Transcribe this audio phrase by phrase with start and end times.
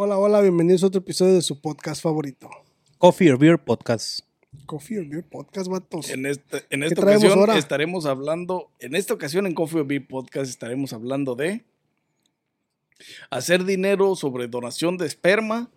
[0.00, 2.48] Hola, hola, bienvenidos a otro episodio de su podcast favorito.
[2.98, 4.20] Coffee or Beer Podcast.
[4.64, 6.08] Coffee or Beer Podcast, vatos.
[6.10, 7.58] En, este, en esta ocasión ahora?
[7.58, 11.64] estaremos hablando, en esta ocasión en Coffee or Beer Podcast estaremos hablando de
[13.30, 15.68] hacer dinero sobre donación de esperma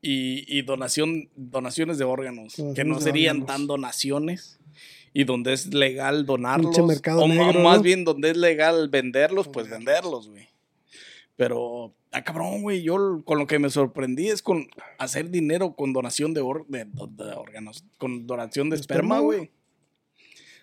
[0.00, 3.56] y, y donación, donaciones de órganos, que no serían órganos.
[3.56, 4.60] tan donaciones
[5.12, 7.82] y donde es legal donarlos, o negro, más ¿no?
[7.82, 10.46] bien donde es legal venderlos, pues venderlos, güey.
[11.38, 14.66] Pero, ah, cabrón, güey, yo con lo que me sorprendí es con
[14.98, 19.52] hacer dinero con donación de, or- de- de órganos, con donación de ¿De esperma, güey.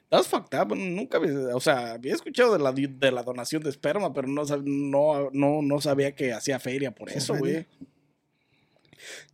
[0.09, 0.75] That's fucked up.
[0.75, 4.43] Nunca había, o sea, había escuchado de la, de la donación de esperma, pero no,
[4.65, 7.65] no, no, no sabía que hacía feria por eso, güey.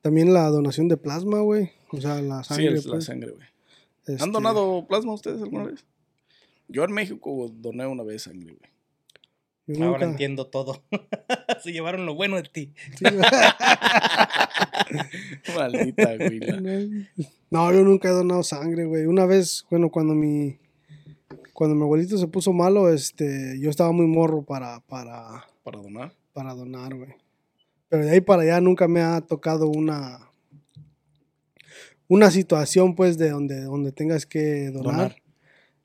[0.02, 1.72] También la donación de plasma, güey.
[1.92, 2.74] O sea, la Sí, sangre.
[2.76, 3.06] es la pues.
[3.06, 3.48] sangre, güey.
[4.06, 5.86] Este, ¿Han donado plasma ustedes alguna vez?
[6.68, 8.71] Yo en México doné una vez sangre, güey.
[9.67, 10.84] Yo Ahora nunca- entiendo todo.
[11.64, 12.73] Se llevaron lo bueno de ti.
[12.98, 13.06] Sí.
[15.56, 16.40] Maldita, güey.
[16.40, 17.08] la-
[17.50, 19.06] No, yo nunca he donado sangre, güey.
[19.06, 20.58] Una vez, bueno, cuando mi
[21.53, 26.14] cuando mi abuelito se puso malo, este, yo estaba muy morro para para Para donar.
[26.34, 27.14] para donar, güey.
[27.90, 30.30] Pero de ahí para allá nunca me ha tocado una
[32.08, 35.16] una situación pues de donde donde tengas que donar, Donar.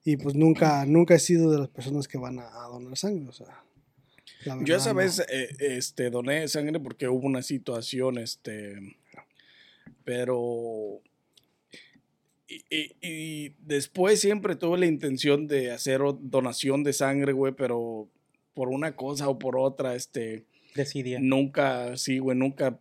[0.04, 3.28] y pues nunca nunca he sido de las personas que van a, a donar sangre,
[3.28, 3.62] o sea.
[4.54, 4.96] La Yo esa no.
[4.98, 8.96] vez eh, este, doné sangre porque hubo una situación, este,
[10.04, 11.00] pero...
[12.48, 18.08] Y, y- y después siempre tuve la intención de hacer donación de sangre, güey, pero
[18.54, 21.18] por una cosa o por otra, este, Decidía.
[21.20, 22.78] nunca, sí, güey, nunca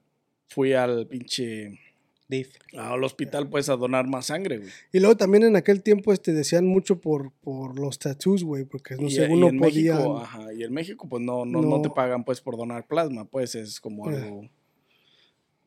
[0.49, 1.79] fui al pinche,
[2.27, 2.49] Dif.
[2.75, 4.69] al hospital, pues, a donar más sangre, güey.
[4.91, 8.95] Y luego también en aquel tiempo este decían mucho por por los tattoos, güey, porque
[8.95, 9.95] no y, según y no en podían.
[9.97, 13.25] México, ajá, y en México, pues, no, no, no te pagan, pues, por donar plasma,
[13.25, 14.15] pues, es como Eh.
[14.15, 14.49] algo...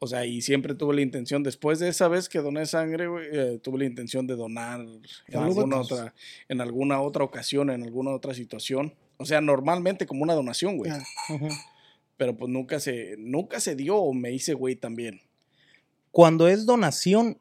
[0.00, 3.26] O sea, y siempre tuve la intención, después de esa vez que doné sangre, güey,
[3.32, 6.14] eh, tuve la intención de donar en alguna, otra,
[6.48, 8.94] en alguna otra ocasión, en alguna otra situación.
[9.16, 10.92] O sea, normalmente como una donación, güey.
[10.92, 11.02] Ah.
[12.16, 15.20] Pero pues nunca se, nunca se dio o me hice, güey, también.
[16.10, 17.38] Cuando es donación,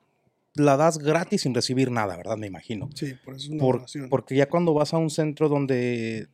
[0.56, 2.38] la das gratis sin recibir nada, ¿verdad?
[2.38, 2.90] Me imagino.
[2.96, 4.10] sí, por eso es una Por- donación.
[4.10, 6.28] porque ya cuando vas a un centro donde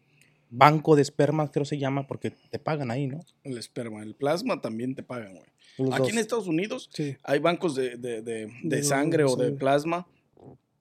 [0.49, 3.19] banco de esperma, creo se llama, porque te pagan ahí, ¿no?
[3.43, 5.45] El esperma, el plasma también te pagan, güey.
[5.79, 6.09] Los Aquí dos.
[6.13, 7.17] en Estados Unidos Sí.
[7.23, 8.21] hay bancos de, de,
[8.63, 10.07] de, sangre o de plasma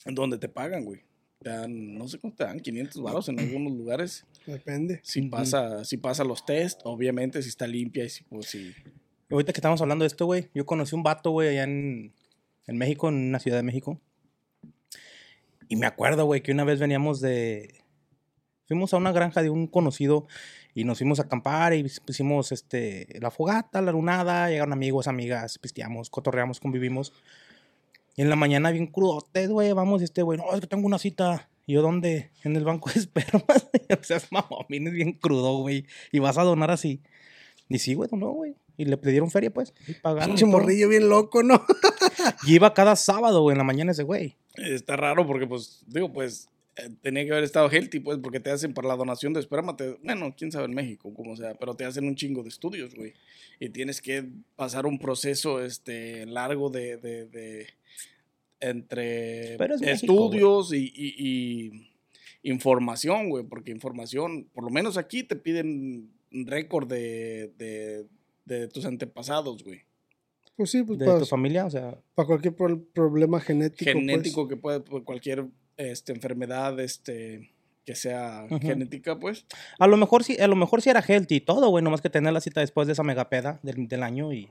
[0.04, 1.00] donde te pagan, güey.
[1.42, 4.26] Te dan, no sé cuánto te dan, 500 baros en algunos lugares.
[4.46, 5.00] Depende.
[5.02, 8.72] Si pasa, si pasa los test, obviamente si está limpia y si pues si
[9.32, 12.12] Ahorita que estamos hablando de esto, güey, yo conocí un vato, güey, allá en,
[12.66, 13.98] en México, en una ciudad de México.
[15.69, 17.82] Y me acuerdo, güey, que una vez veníamos de...
[18.66, 20.26] Fuimos a una granja de un conocido
[20.75, 25.59] y nos fuimos a acampar y pusimos este, la fogata, la lunada, llegaron amigos, amigas,
[25.59, 27.15] pisteamos, cotorreamos, convivimos.
[28.16, 30.87] Y en la mañana bien crudotes, güey, vamos, y este, güey, no, es que tengo
[30.87, 31.48] una cita.
[31.66, 32.32] Y yo, ¿dónde?
[32.44, 33.71] En el banco de espermas.
[33.98, 37.00] o sea, es mamón, vienes bien crudo, güey, y vas a donar así.
[37.71, 38.56] Y sí, güey, donó, güey.
[38.82, 39.72] Y le pidieron feria, pues.
[39.87, 40.25] Y pagaron.
[40.25, 40.53] y Pinche todo.
[40.59, 41.65] morrillo bien loco, ¿no?
[42.47, 44.37] Y iba cada sábado, güey, en la mañana ese güey.
[44.56, 48.50] está raro porque pues digo, pues eh, tenía que haber estado healthy, pues porque te
[48.50, 51.75] hacen para la donación de esperma, te- bueno, quién sabe en México, como sea, pero
[51.75, 53.12] te hacen un chingo de estudios, güey.
[53.60, 54.25] Y tienes que
[54.56, 57.66] pasar un proceso este largo de, de, de-
[58.60, 61.15] entre Pero es México, estudios y, y-
[62.44, 68.04] y información, güey, porque información, por lo menos aquí te piden un récord de, de,
[68.44, 69.82] de tus antepasados, güey.
[70.56, 73.84] Pues sí, pues De para, tu familia, o sea, cualquier pro- problema genético.
[73.91, 73.94] pues.
[74.04, 75.47] genético que puede por cualquier
[75.77, 77.50] este, enfermedad este
[77.84, 79.44] que sea genética pues
[79.80, 82.10] a lo mejor sí, a lo mejor sí era healthy y todo, güey, nomás que
[82.10, 84.48] tener la cita después de esa megapeda del, del año y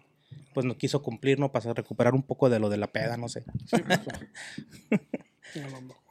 [0.53, 1.49] pues no quiso cumplir, ¿no?
[1.51, 3.45] Para recuperar un poco de lo de la peda, no sé.
[3.67, 3.99] sí, pues,
[4.89, 5.01] pues.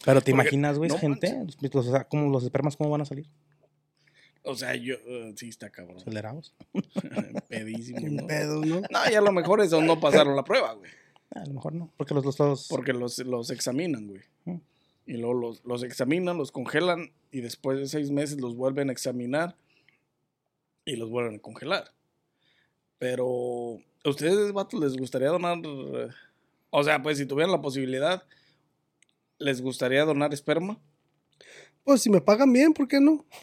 [0.04, 2.88] Pero te Porque- imaginas, güey, no gente, los, los- o sea, ¿cómo los espermas cómo
[2.90, 3.26] van a salir?
[4.42, 6.54] O sea yo eh, sí está cabrón Acelerados.
[7.48, 8.26] pedísimo ¿no?
[8.26, 8.80] pedos, ¿no?
[8.80, 10.90] no y a lo mejor esos no pasaron la prueba güey
[11.34, 14.22] A lo mejor no, porque los los, los- porque los, los examinan güey
[15.06, 18.92] y luego los, los examinan los congelan y después de seis meses los vuelven a
[18.92, 19.56] examinar
[20.84, 21.92] y los vuelven a congelar
[22.98, 25.58] Pero, ¿a ustedes, vatos, les gustaría donar?
[26.70, 28.22] O sea, pues si tuvieran la posibilidad,
[29.38, 30.78] ¿les gustaría donar esperma?
[31.84, 33.24] Pues si me pagan bien, ¿por qué no?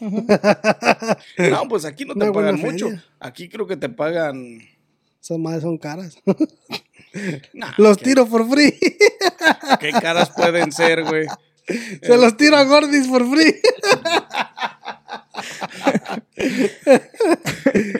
[1.50, 2.86] No, pues aquí no te Una pagan mucho.
[2.86, 3.04] feria.
[3.20, 4.60] Aquí creo que te pagan.
[5.20, 6.16] Esas madres son caras.
[7.54, 8.74] Nah, los ¿qué- tiro por free.
[9.80, 11.26] ¿Qué caras pueden ser, güey?
[12.02, 13.54] Se los tiro a Gordis por free.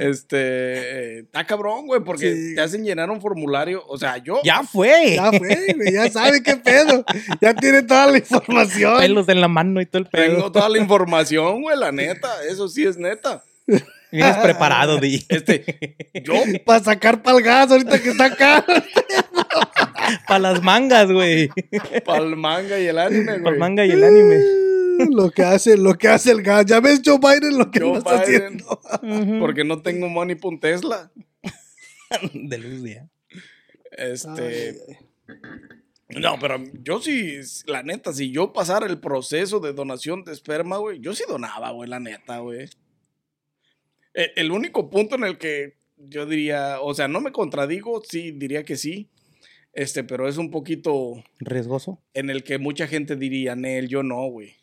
[0.00, 1.20] Este.
[1.20, 2.54] Está cabrón, güey, porque Sí.
[2.54, 3.82] te hacen llenar un formulario.
[3.86, 4.40] O sea, yo.
[4.44, 5.14] Ya fue.
[5.16, 5.92] Ya fue, güey.
[5.92, 7.04] Ya sabe qué pedo.
[7.40, 8.98] Ya tiene toda la información.
[8.98, 10.52] Pelos en la mano y todo el Tengo pedo.
[10.52, 12.28] toda la información, güey, la neta.
[12.48, 13.42] Eso sí es neta.
[14.10, 15.24] Vienes preparado, Di.
[15.28, 15.96] Este.
[16.24, 16.34] Yo.
[16.64, 18.64] Para sacar palgas ahorita que está acá.
[20.26, 21.50] Para las mangas, güey.
[22.04, 23.52] Pa'l manga y el anime, Para güey.
[23.54, 24.36] el manga y el anime.
[25.10, 26.66] Lo que hace, lo que hace el gas.
[26.66, 28.60] Ya ves Joe Biden lo que Joe está Biden.
[29.00, 29.40] haciendo.
[29.40, 31.10] Porque no tengo money un Tesla.
[32.32, 33.08] De luz, ya.
[33.92, 34.78] Este.
[36.08, 37.36] Ay, No, pero yo sí,
[37.66, 41.70] la neta, si yo pasara el proceso de donación de esperma, güey, yo sí donaba,
[41.70, 42.68] güey, la neta, güey.
[44.14, 48.30] E- El único punto en el que yo diría, o sea, no me contradigo, sí,
[48.32, 49.10] diría que sí.
[49.74, 52.00] Este, pero es un poquito Riesgoso.
[52.14, 54.54] en el que mucha gente diría, Nel, yo no, güey.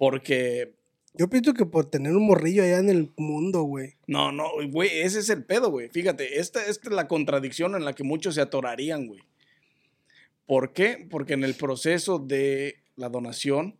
[0.00, 0.72] Porque,
[1.12, 3.96] Yo pienso que por tener un morrillo allá en el mundo, güey.
[4.06, 5.90] no, no, güey, ese es el pedo, güey.
[5.90, 9.20] Fíjate, esta, esta es la contradicción en la que muchos se atorarían, güey.
[10.46, 11.06] ¿Por qué?
[11.10, 13.76] Porque en el proceso de la donación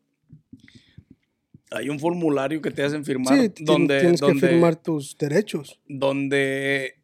[1.70, 5.80] hay un formulario que te hacen firmar Sí, donde, tienes donde, que firmar tus derechos.
[5.88, 6.96] donde,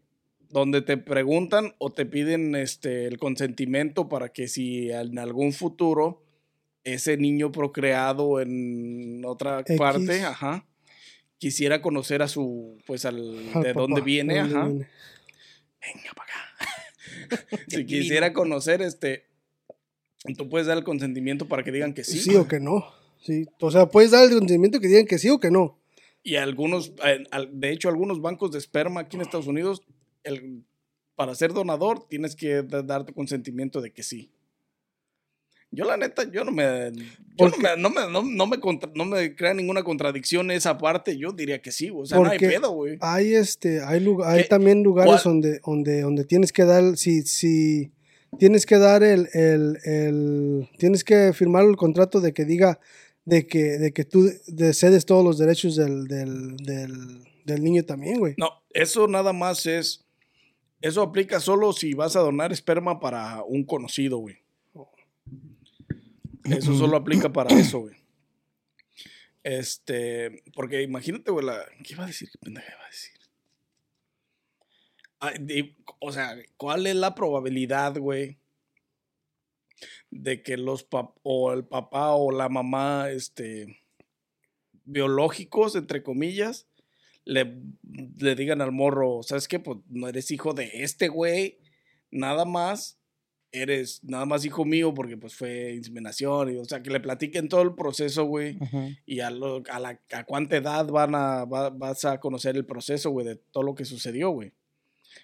[0.50, 6.22] donde te preguntan o te piden este, el consentimiento para que si en algún futuro
[6.94, 9.76] ese niño procreado en otra X.
[9.78, 10.66] parte, ajá,
[11.38, 14.66] quisiera conocer a su, pues al, Al de dónde viene, ¿de dónde ajá.
[14.68, 14.88] viene?
[15.80, 17.56] Venga para acá.
[17.68, 19.26] si quisiera conocer, este,
[20.36, 22.18] tú puedes dar el consentimiento para que digan que sí.
[22.18, 22.84] Sí, o que no.
[23.20, 23.46] Sí.
[23.60, 25.78] O sea, puedes dar el consentimiento que digan que sí o que no.
[26.22, 26.92] Y algunos,
[27.30, 29.82] al- de hecho, algunos bancos de esperma aquí en Estados Unidos,
[30.24, 30.64] el,
[31.14, 34.32] para ser donador tienes que da- dar tu consentimiento de que sí.
[35.72, 36.64] Yo la neta, yo no me,
[37.36, 40.78] yo no me, no me, no, no me contra- no me crea ninguna contradicción esa
[40.78, 42.04] parte, yo diría que sí, güey.
[42.04, 42.96] o sea, no hay pedo, güey.
[43.00, 45.34] Hay este, hay, lugar, hay también lugares ¿Cuál?
[45.34, 47.92] donde, donde, donde tienes que dar, si, si
[48.38, 52.78] tienes que dar el, el, el- tienes que firmar el contrato de que diga
[53.24, 57.84] de que, de que tú de- cedes todos los derechos del, del, del, del niño
[57.84, 58.34] también, güey.
[58.38, 60.06] No, eso nada más es,
[60.80, 64.36] eso aplica solo si vas a donar esperma para un conocido, güey.
[66.50, 67.96] Eso solo aplica para eso, güey.
[69.42, 71.64] Este, porque imagínate, güey, la...
[71.84, 72.28] ¿Qué iba a decir?
[72.30, 73.16] ¿Qué pendeja iba a decir?
[76.00, 78.38] O sea, ¿cuál es la probabilidad, güey?
[80.10, 83.80] De que los pap o el papá o la mamá, este,
[84.84, 86.66] biológicos, entre comillas,
[87.24, 87.60] le,
[88.18, 89.58] le digan al morro, ¿sabes qué?
[89.58, 91.58] Pues no eres hijo de este güey,
[92.10, 92.95] nada más,
[93.62, 97.48] eres nada más hijo mío porque pues fue inseminación, y, o sea, que le platiquen
[97.48, 98.58] todo el proceso, güey,
[99.06, 102.64] y a, lo- a, la, a cuánta edad van a, va- vas a conocer el
[102.66, 104.52] proceso, güey, de todo lo que sucedió, güey.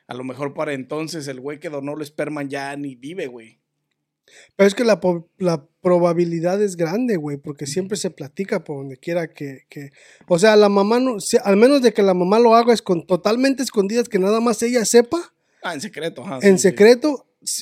[0.07, 3.59] A lo mejor para entonces el güey que donó el esperma ya ni vive, güey.
[4.57, 5.01] Pero es que la,
[5.39, 9.91] la probabilidad es grande, güey, porque siempre se platica por donde quiera que, que-
[10.29, 13.07] o sea, la mamá no, al menos de que la mamá lo haga es con
[13.07, 15.19] totalmente escondidas, que nada más ella sepa,
[15.65, 16.39] Ah, en secreto, ajá.
[16.43, 16.69] en sí, sí.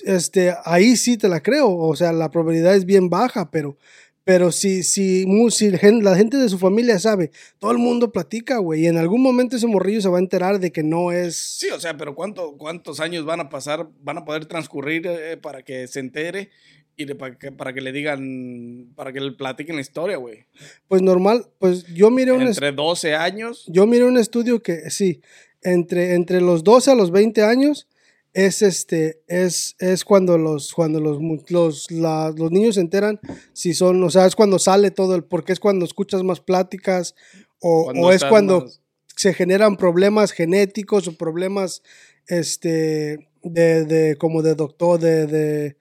[0.04, 3.76] Este, ahí sí te la creo, o sea, la probabilidad es bien baja, pero,
[4.25, 8.12] pero si, si, si la gen- la gente de su familia sabe, todo el mundo
[8.12, 11.12] platica, güey, y en algún momento ese morrillo se va a enterar de que no
[11.12, 11.37] es...
[11.37, 15.37] Sí, o sea, pero ¿cuánto, ¿cuántos años van a pasar, van a poder transcurrir eh,
[15.37, 16.50] para que se entere
[16.96, 20.44] y de- para, que, para que le digan, para que le platiquen la historia, güey?
[20.87, 22.42] Pues normal, pues yo miré un...
[22.42, 23.64] Entre 12 años.
[23.68, 25.22] Yo miré un estudio que sí,
[25.62, 27.87] entre, entre los 12 a los 20 años
[28.32, 31.18] es este es, es cuando los cuando los
[31.50, 33.18] los, la- los niños se enteran
[33.52, 37.14] si son, o sea, es cuando sale todo el porque es cuando escuchas más pláticas
[37.60, 38.80] o, o es cuando más-
[39.16, 41.82] se generan problemas genéticos o problemas
[42.26, 45.76] este de, de como de doctor de, de,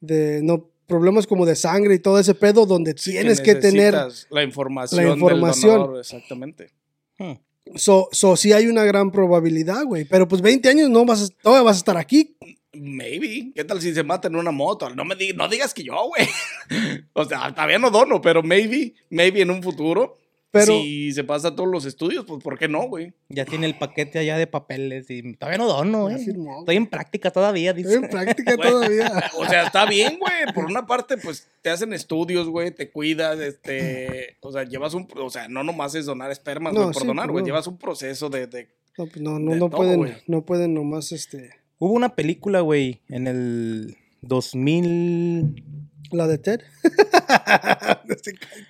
[0.00, 3.94] de no problemas como de sangre y todo ese pedo donde tienes que, tener
[4.30, 5.00] la información.
[5.04, 5.78] del información.
[5.78, 6.70] donador, exactamente.
[7.18, 7.32] Hmm.
[7.74, 10.04] So, so sí hay una gran probabilidad, güey.
[10.04, 12.36] Pero pues 20 años no vas a, todavía vas a estar aquí.
[12.72, 13.52] Maybe.
[13.54, 14.88] ¿Qué tal si se mata en una moto?
[14.90, 16.28] No me di- no digas que yo, güey.
[17.12, 20.16] o sea, todavía no dono, pero maybe, maybe en un futuro.
[20.52, 23.12] Pero si se pasa todos los estudios, pues ¿por qué no, güey?
[23.28, 26.18] Ya tiene el paquete allá de papeles y todavía no dono, eh.
[26.18, 26.60] firmó.
[26.60, 27.90] Estoy en práctica todavía, dice.
[27.94, 28.70] estoy en práctica Güey.
[28.70, 29.12] todavía.
[29.38, 30.54] O sea, está bien, güey.
[30.54, 35.06] Por una parte, pues te hacen estudios, güey, te cuidas, este, o sea, llevas un,
[35.16, 37.46] o sea, no nomás es donar espermas, No, güey, por sí, donar, güey, no.
[37.46, 40.12] llevas un proceso de, de- No, pues no, no, De no todo, pueden, güey.
[40.26, 41.50] no pueden nomás este.
[41.78, 45.62] Hubo una película, güey, en el 2000...
[46.12, 46.60] La de Ted.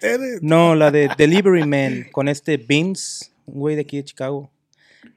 [0.03, 4.51] Eh, No, la de Delivery Man con este Vince, un güey de aquí de Chicago.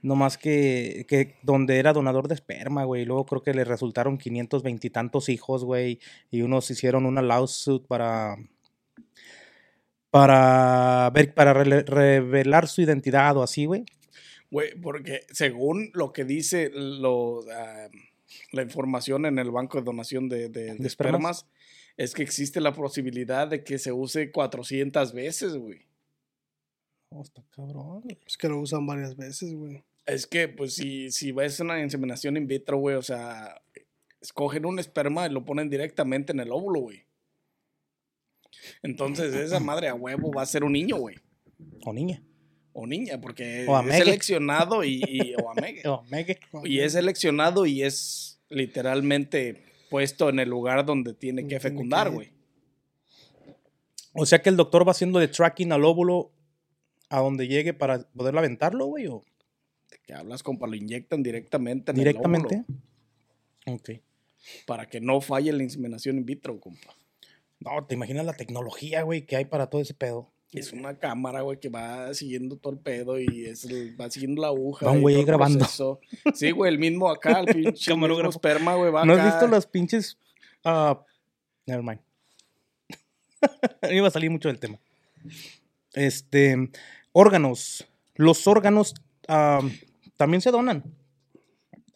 [0.02, 3.06] No más que, que donde era donador de esperma, güey.
[3.06, 6.00] Luego creo que le resultaron 520 y tantos hijos, güey.
[6.32, 8.38] Y unos hicieron una lawsuit para.
[10.12, 13.86] Para ver, para revelar su identidad o así, güey.
[14.50, 17.90] güey, porque según lo que dice lo, ah,
[18.52, 20.88] la información en el banco de donación de, de- de ¿De espermas?
[20.88, 21.46] espermas,
[22.00, 25.82] es que existe la posibilidad de que se use 400 veces, güey.
[27.10, 28.04] Oh, está cabrón.
[28.26, 29.84] Es que lo usan varias veces, güey.
[30.06, 33.62] Es que, pues, si, si ves una inseminación in vitro, güey, o sea,
[34.22, 37.04] escogen un esperma y lo ponen directamente en el óvulo, güey.
[38.82, 41.18] Entonces, esa madre a huevo va a ser un niño, güey.
[41.84, 42.24] O niña.
[42.72, 45.52] O niña, porque O es seleccionado y, y- o.
[45.92, 46.40] O Megue.
[46.64, 52.32] Y es seleccionado y es literalmente puesto en el lugar donde tiene que fecundar, güey.
[54.14, 56.32] O sea que el doctor va haciendo de tracking al óvulo
[57.10, 59.08] a donde llegue para poder aventarlo, güey.
[59.08, 59.24] O
[60.06, 62.64] Que hablas, compa, lo inyectan directamente en el directamente.
[62.68, 62.80] óvulo
[63.76, 63.90] Ok.
[64.66, 66.96] para que no falle la inseminación in vitro, compa.
[67.60, 70.32] No, te imaginas la tecnología, güey, que hay para todo ese pedo.
[70.52, 74.42] Es una cámara, güey, que va siguiendo todo el pedo y es el- va siguiendo
[74.42, 74.88] la aguja.
[74.88, 75.60] Va un güey grabando.
[75.60, 76.00] proceso.
[76.34, 78.32] Sí, güey, el mismo acá, el pinche Camarógrafo.
[78.32, 80.18] esperma, güey, va ¿No has visto las pinches...
[80.66, 81.00] ah,
[81.68, 82.00] never mind.
[83.92, 84.80] Iba a salir mucho del tema.
[85.94, 86.70] Este...
[87.12, 87.88] Órganos.
[88.16, 88.94] Los órganos
[89.28, 89.62] ah,
[90.18, 90.84] también se donan.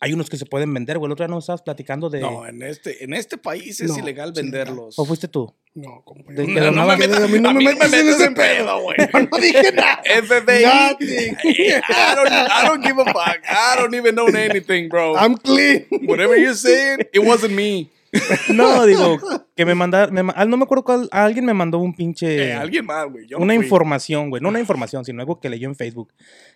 [0.03, 1.07] Hay unos que se pueden vender, güey.
[1.07, 2.19] El otro día nos estabas platicando de...
[2.19, 5.00] No, en este, en este país es No, ilegal venderlos.
[5.00, 5.55] ¿O fuiste tú?
[5.75, 6.33] No, compa.
[6.33, 8.00] De- yo de no, no, me metas, a mí no a me no metas me
[8.01, 8.98] en ese pedo, güey.
[9.31, 10.01] no dije nada.
[10.03, 10.65] FBI.
[10.65, 13.39] I don't, I don't give a fuck.
[13.50, 15.15] I don't even know anything, bro.
[15.15, 15.86] I'm clean.
[16.05, 17.89] Whatever you're saying, it wasn't me.
[18.50, 19.17] No, digo,
[19.55, 20.13] que me mandaron...
[20.13, 21.07] no me acuerdo cuál...
[21.12, 22.50] Alguien me mandó un pinche...
[22.50, 23.25] Eh, alguien más, güey.
[23.25, 23.63] Yo no una fui.
[23.63, 24.41] información, güey.
[24.41, 26.13] No una información, sino algo que leyó en Facebook.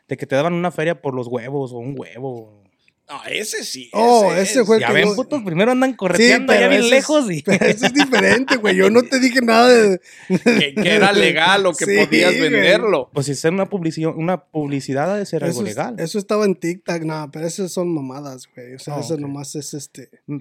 [0.08, 2.64] De que te daban una feria por los huevos o un huevo.
[3.10, 3.90] No, ese sí.
[3.94, 4.66] Oh, ese es.
[4.68, 7.42] fue- Ya que ven, putos, primero andan correteando pero allá bien ese es- lejos y...
[7.42, 8.76] Pero eso es diferente, güey.
[8.76, 10.02] Yo no te dije nada de.
[10.28, 12.50] Que, que era legal o que Sí, podías güey.
[12.52, 13.10] venderlo.
[13.14, 15.96] Pues si es una publicidad, una publicidad ha de ser algo Eso, es- legal.
[16.00, 18.74] eso estaba en TikTok, nada, pero esas son mamadas, güey.
[18.76, 19.20] O sea, Ah, eso ok.
[19.22, 20.10] nomás es este.
[20.26, 20.40] Mm,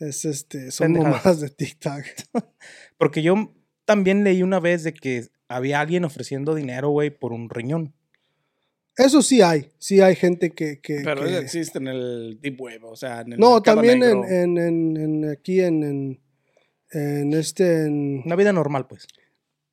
[0.00, 0.70] Es este.
[0.70, 1.18] Son Pendejadas.
[1.24, 2.02] mamadas de TikTok.
[2.98, 3.52] Porque yo
[3.84, 7.92] también leí una vez de que había alguien ofreciendo dinero, güey, por un riñón.
[8.96, 9.68] Eso sí hay.
[9.78, 10.80] Sí hay gente que.
[10.80, 14.02] que- Pero que- eso existe en el Deep Web, o sea, en el no, también
[14.02, 14.24] en, negro.
[14.28, 16.20] en, en, en- aquí en, en,
[16.92, 17.86] en este.
[17.86, 19.06] En, Una vida normal, pues.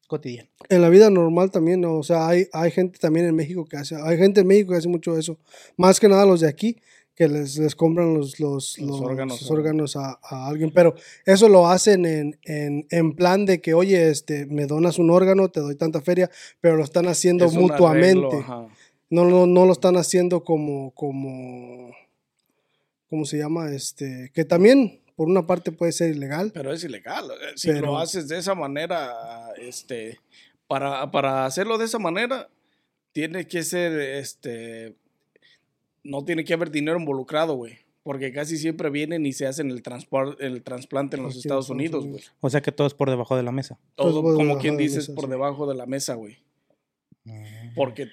[0.08, 0.50] Cotidiana.
[0.68, 1.96] en la vida normal también, ¿no?
[1.96, 4.78] o sea, hay, hay gente también en México que hace, hay gente en México que
[4.80, 5.38] hace mucho eso,
[5.78, 6.76] más que nada los de aquí,
[7.16, 9.56] que les, les compran los, los, Los los- órganos, los ¿no?
[9.58, 14.10] órganos a, a alguien, pero eso lo hacen en, en, en plan de que, oye,
[14.10, 17.62] este, me donas un órgano, te doy tanta feria, pero lo están haciendo Es un
[17.62, 18.68] mutuamente, arreglo, ajá.
[19.12, 21.92] No, no, no lo están haciendo como, como,
[23.10, 23.72] ¿cómo se llama?
[23.72, 27.26] Este, que también, por una parte puede ser ilegal, Pero es ilegal.
[27.30, 29.14] eh, Si Pero- lo haces de esa manera,
[29.62, 30.20] este,
[30.68, 32.50] para, para hacerlo de esa manera,
[33.12, 34.96] tiene que ser, este,
[36.04, 37.78] no tiene que haber dinero involucrado, güey.
[38.04, 39.84] Porque casi siempre vienen y se hacen el,
[40.40, 42.24] el trasplante en los Estados Unidos, güey.
[42.40, 43.78] O sea que todo es por debajo de la mesa.
[43.94, 46.40] Todo Todo, como quien dices, mesa, por debajo de la mesa, güey.
[47.76, 48.08] Porque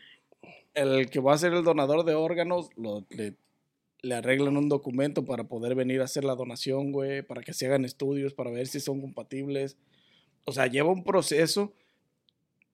[0.78, 3.34] el que va a ser el donador de órganos, lo- le,
[4.02, 7.66] le arreglan un documento para poder venir a hacer la donación, güey, para que se
[7.66, 9.76] hagan estudios, para ver si son compatibles.
[10.44, 11.72] O sea, lleva un proceso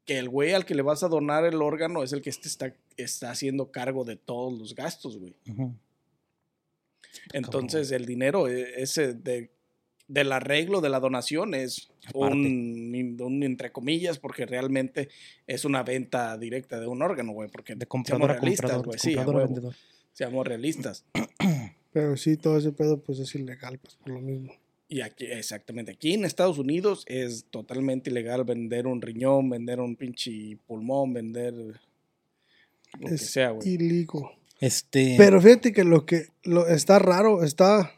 [0.04, 2.46] que el güey al que le vas a donar el órgano es el que este
[2.48, 5.34] está, está haciendo cargo de todos los gastos, güey.
[7.32, 9.50] Entonces, el dinero e- ese de,
[10.08, 15.08] del arreglo de la donación es un, un entre comillas, porque realmente
[15.46, 17.48] es una venta directa de un órgano, güey.
[17.48, 19.74] Porque De comprador a seamos realistas, güey, de sí, a comprador a huevo, vendedor.
[20.12, 21.04] seamos realistas.
[21.92, 24.52] pero sí, todo ese pedo pues es ilegal, pues por lo mismo.
[24.88, 29.96] Y aquí, exactamente, aquí en Estados Unidos es totalmente ilegal vender un riñón, vender un
[29.96, 34.06] pinche pulmón, vender lo que sea, güey.
[34.60, 35.14] Este.
[35.16, 37.92] Pero fíjate que lo que lo, está raro, está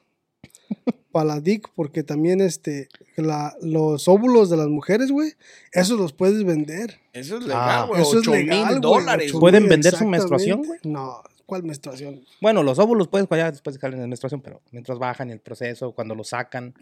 [1.16, 5.32] para la DIC, porque también este, la, los óvulos de las mujeres, güey,
[5.73, 7.00] esos los puedes vender.
[7.14, 8.02] Eso es Ah, legal, güey.
[8.02, 9.32] Eso es 8 legal, mil dólares.
[9.32, 10.78] ¿Pueden mil, vender su menstruación, güey?
[10.85, 12.23] No, ¿cuál menstruación?
[12.42, 15.40] Bueno, los óvulos puedes fallar después de que salen de menstruación, pero mientras bajan el
[15.40, 16.75] proceso, cuando lo sacan.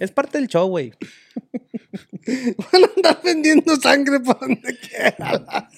[0.00, 0.94] Es parte del show, güey.
[2.72, 5.68] Van a andar vendiendo sangre para donde quiera.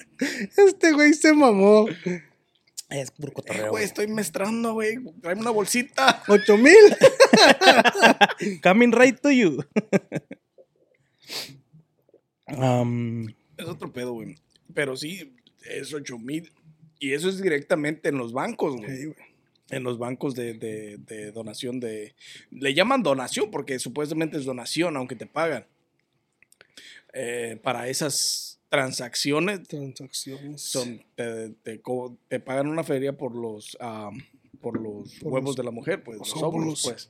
[0.55, 1.87] Este güey se mamó.
[2.89, 3.61] Es puro Eh, cotorreo.
[3.63, 3.83] güey, güey.
[3.83, 4.97] estoy mestrando, güey.
[5.21, 6.23] Tráeme una bolsita.
[6.27, 6.73] ¿Ocho mil?
[8.63, 9.63] Coming right to you.
[12.47, 13.27] Um,
[13.57, 14.35] Es otro pedo, güey.
[14.73, 15.35] Pero sí,
[15.69, 16.51] es 8 mil.
[16.99, 18.97] Y eso es directamente en los bancos, güey.
[18.97, 19.13] Sí.
[19.69, 22.15] En los bancos de, de- de donación de...
[22.51, 25.65] Le llaman donación porque supuestamente es donación, aunque te pagan.
[27.13, 30.61] Eh, para esas transacciones Transacciones.
[30.61, 31.81] son, te, te
[32.27, 33.77] te pagan una feria por los,
[34.61, 37.09] por los Por huevos los- de la mujer, pues, los los óvulos, pues.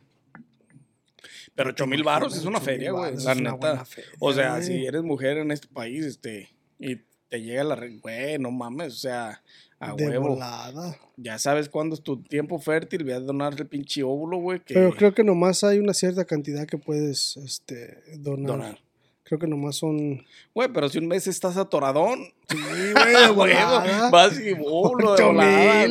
[1.55, 3.85] Pero 8 mil baros es una 8,000 feria, güey, la neta.
[3.85, 6.49] feria, O sea, si eres mujer en este país, este,
[6.79, 6.97] y
[7.29, 9.41] te llega la, güey, no mames, o sea,
[9.79, 10.29] a de huevo.
[10.29, 10.97] volada.
[11.17, 14.75] Ya sabes cuándo es tu tiempo fértil, voy a donar el pinche óvulo, güey, que
[14.75, 18.47] Pero creo que nomás hay una cierta cantidad que puedes este, donar.
[18.47, 18.79] donar.
[19.27, 20.23] Creo que nomás son.
[20.53, 24.09] Güey, pero si un mes estás atoradón, Sí, güey, de a huevo, volada.
[24.09, 25.85] vas y óvulo de volada,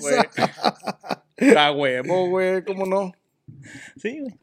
[0.00, 1.56] güey.
[1.56, 3.12] A huevo, güey, ¿cómo no?
[4.00, 4.34] sí, güey.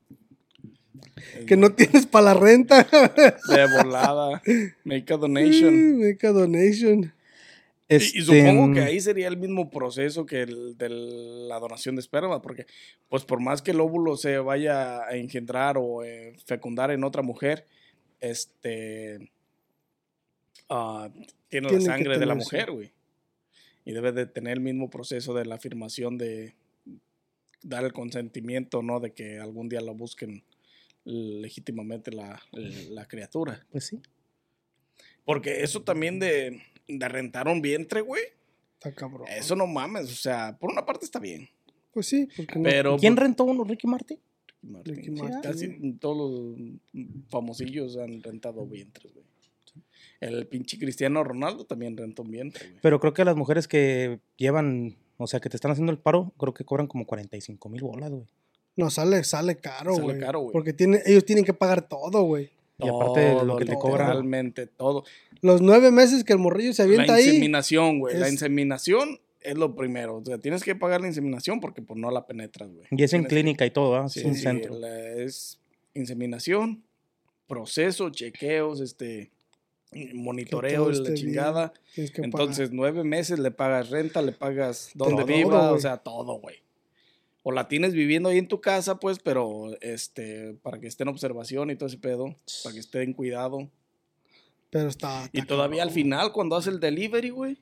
[1.48, 2.84] Que no tienes para la renta.
[2.84, 4.42] De volada.
[4.84, 6.00] Make a donation.
[6.00, 7.04] Make a donation.
[7.04, 7.12] Y-
[7.94, 12.02] Y, Este, supongo que ahí sería el mismo proceso que el de la donación de
[12.02, 12.66] esperma, porque
[13.10, 17.22] pues por más que el óvulo se vaya a engendrar o eh, fecundar en otra
[17.22, 17.66] mujer,
[18.22, 19.32] este
[20.70, 21.10] ah,
[21.50, 22.92] tiene la sangre de la mujer, güey.
[23.84, 26.56] Y debe de tener el mismo proceso de la afirmación de
[27.64, 29.00] dar el consentimiento, ¿no?
[29.00, 30.44] De que algún día lo busquen
[31.04, 32.42] legítimamente la,
[32.90, 33.66] la criatura.
[33.72, 34.02] Pues sí.
[35.26, 38.24] Porque eso también de, de rentar un vientre, güey.
[38.76, 39.28] Está cabrón.
[39.30, 41.50] Eso no mames, o sea, por una parte está bien.
[41.92, 42.64] Pues sí, porque no.
[42.64, 43.64] Pero ¿Quién rentó uno?
[43.64, 44.20] ¿Ricky Martin?
[44.64, 45.42] Martin, Ricky sí, Martin.
[45.42, 46.60] casi todos los
[47.30, 49.26] famosillos han rentado vientres, güey.
[50.20, 52.80] El pinche Cristiano Ronaldo también rentó un vientre, güey.
[52.82, 56.32] Pero creo que las mujeres que llevan, o sea, que te están haciendo el paro,
[56.38, 58.26] creo que cobran como 45 mil bolas, güey.
[58.76, 60.20] No, sale, sale caro, Sale güey.
[60.20, 60.54] caro, güey.
[60.54, 62.52] Porque tiene, ellos tienen que pagar todo, güey.
[62.78, 64.08] Y aparte de lo que te cobran.
[64.08, 65.04] Literalmente todo.
[65.42, 67.26] Los nueve meses que el morrillo se La avienta ahí.
[67.26, 68.18] inseminación, güey.
[68.18, 70.18] La inseminación es lo primero.
[70.18, 72.88] O sea, tienes que pagar la inseminación porque pues no la penetras, güey.
[72.92, 74.08] Y es en Tienes que- clínica y todo, ¿ah?
[74.10, 74.76] Sí, es un sí, centro.
[74.80, 75.60] la- es
[75.94, 76.84] inseminación,
[77.48, 79.32] proceso, chequeos, este
[80.14, 81.74] monitoreo la chingada.
[81.94, 86.36] Tienes que Entonces, nueve meses le pagas renta, le pagas donde viva, o sea, todo,
[86.40, 86.58] güey.
[87.44, 91.10] O la tienes viviendo ahí en tu casa, pues, pero este, para que esté en
[91.10, 93.58] observación y todo ese pedo, para que esté en cuidado.
[93.58, 93.72] pagar.
[94.70, 95.30] Pero está.
[95.34, 97.58] Y todavía al final, cuando hace el delivery, güey.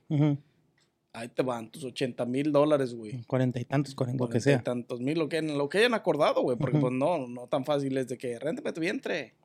[1.13, 3.23] Ahí te van tus 80 mil dólares, güey.
[3.25, 4.63] Cuarenta y tantos, cuarenta, lo que sea.
[4.63, 6.57] tantos mil, lo que, lo que hayan acordado, güey.
[6.57, 9.35] Porque, pues, no, no tan fácil es de que réntame tu vientre.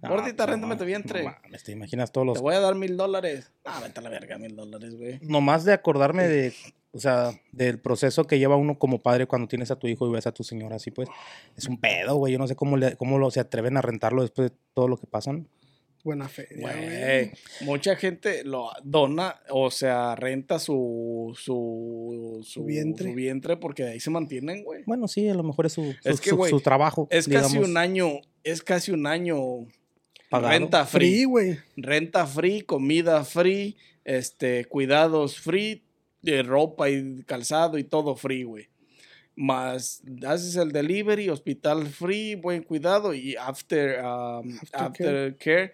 [0.00, 1.24] Gordita, pues, réntame no tu vientre.
[1.24, 3.52] no mames, te imaginas todos los Te voy a dar mil dólares.
[3.64, 5.18] Ah, vete a la verga, mil dólares, güey.
[5.22, 6.54] nomás de acordarme de,
[6.92, 10.12] o sea, del proceso que lleva uno como padre cuando tienes a tu hijo y
[10.12, 11.08] ves a tu señora así, pues,
[11.56, 12.32] es un pedo, güey.
[12.32, 14.96] Yo no sé cómo, le, cómo lo, se atreven a rentarlo después de todo lo
[14.96, 15.48] que pasan.
[16.04, 17.30] Buena feria, güey.
[17.62, 23.10] Mucha gente lo dona, o sea, renta su, su, su, vientre.
[23.10, 24.84] su vientre porque de ahí se mantienen, güey.
[24.86, 27.08] Bueno, sí, a lo mejor es su, su, Es que, su- güey, su trabajo.
[27.10, 29.66] Es casi un año, es casi un año
[30.30, 30.52] Pagado.
[30.52, 31.24] renta Free, free.
[31.24, 31.58] güey.
[31.76, 35.82] Renta free, comida free, este, cuidados free,
[36.22, 38.68] de ropa y calzado y todo free, güey.
[39.40, 45.72] Más haces el delivery, hospital free, buen cuidado y after, um, After after care.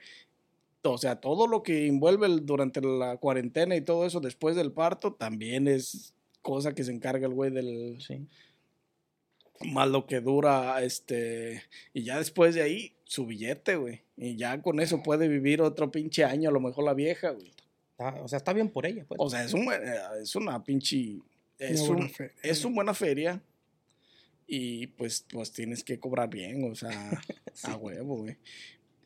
[0.83, 4.71] O sea, todo lo que envuelve el- durante la cuarentena y todo eso después del
[4.71, 8.27] parto también es cosa que se encarga el güey del, Sí.
[9.73, 11.63] más lo que dura, este,
[11.95, 14.03] y ya después de ahí, su billete, güey.
[14.19, 17.51] Y ya con eso puede vivir otro pinche año, a lo mejor la vieja, güey.
[17.93, 19.19] Está- o sea, está bien por ella, pues.
[19.19, 19.79] O sea, es, un, eh,
[20.21, 21.19] es una pinche,
[21.59, 22.67] es, Una buena un- feria, es güey.
[22.67, 23.41] una buena feria.
[24.47, 26.91] Y pues, pues tienes que cobrar bien, o sea,
[27.65, 28.37] a huevo, güey.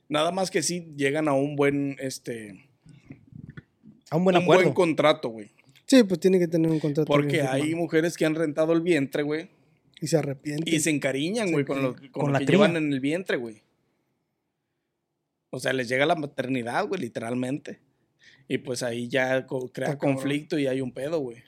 [0.09, 2.69] Nada más que si llegan a un buen, este,
[4.11, 4.63] a un buen un acuerdo.
[4.65, 5.51] buen contrato, güey.
[5.87, 7.07] Sí, pues tiene que tener un contrato.
[7.07, 9.49] Porque hay mujeres que han rentado el vientre, güey.
[10.01, 10.71] Y se arrepiente.
[10.71, 12.57] Y se encariñan, güey, con lo, con Con lo la que cría.
[12.59, 13.63] llevan en el vientre, güey.
[15.51, 17.81] O sea, les llega la maternidad, güey, literalmente.
[18.49, 20.15] Y pues ahí ya crea Está cabrón.
[20.17, 21.39] conflicto y hay un pedo, güey.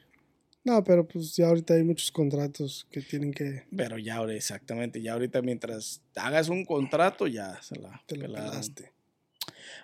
[0.62, 3.64] No, pero pues ya ahorita hay muchos contratos que tienen que.
[3.74, 8.26] Pero ya ahora, exactamente, ya ahorita mientras hagas un contrato, ya se la, Te la
[8.26, 8.92] pelaste.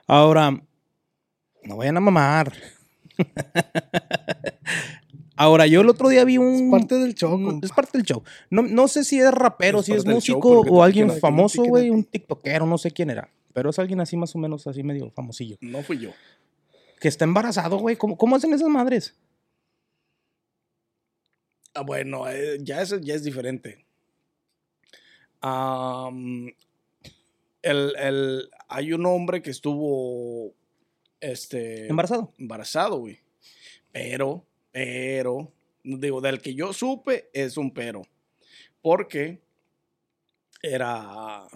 [0.07, 0.63] Ahora,
[1.63, 2.53] no vayan a mamar.
[5.39, 6.65] Ahora, yo el otro día vi un.
[6.67, 7.61] Es parte del show, un-.
[7.63, 8.23] Es parte del show.
[8.51, 11.91] No, no sé si es rapero, Es si es músico o alguien famoso, güey.
[11.91, 13.31] Un tiktokero, no sé quién era.
[13.53, 15.57] Pero es alguien así más o menos, así medio famosillo.
[15.61, 16.11] No fui yo.
[17.01, 17.97] Que está embarazado, güey.
[17.97, 19.15] ¿Cómo, ¿Cómo hacen esas madres?
[21.77, 23.85] Ah, bueno, eh, ya eso ya es diferente.
[27.63, 30.55] El, el- hay un hombre que estuvo
[31.21, 32.33] este, ¿Embarazado?
[32.39, 33.21] embarazado, güey.
[33.93, 38.03] Pero, pero, digo, del que yo supe es un pero.
[38.83, 39.41] Porque
[40.63, 41.47] era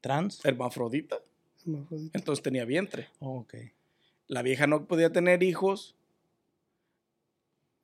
[0.00, 0.44] ¿Trans?
[0.44, 1.20] hermafrodita,
[1.64, 2.18] Hermafrodita.
[2.18, 3.08] entonces tenía vientre.
[3.20, 3.54] Oh, ok.
[4.26, 5.94] La vieja no podía tener hijos.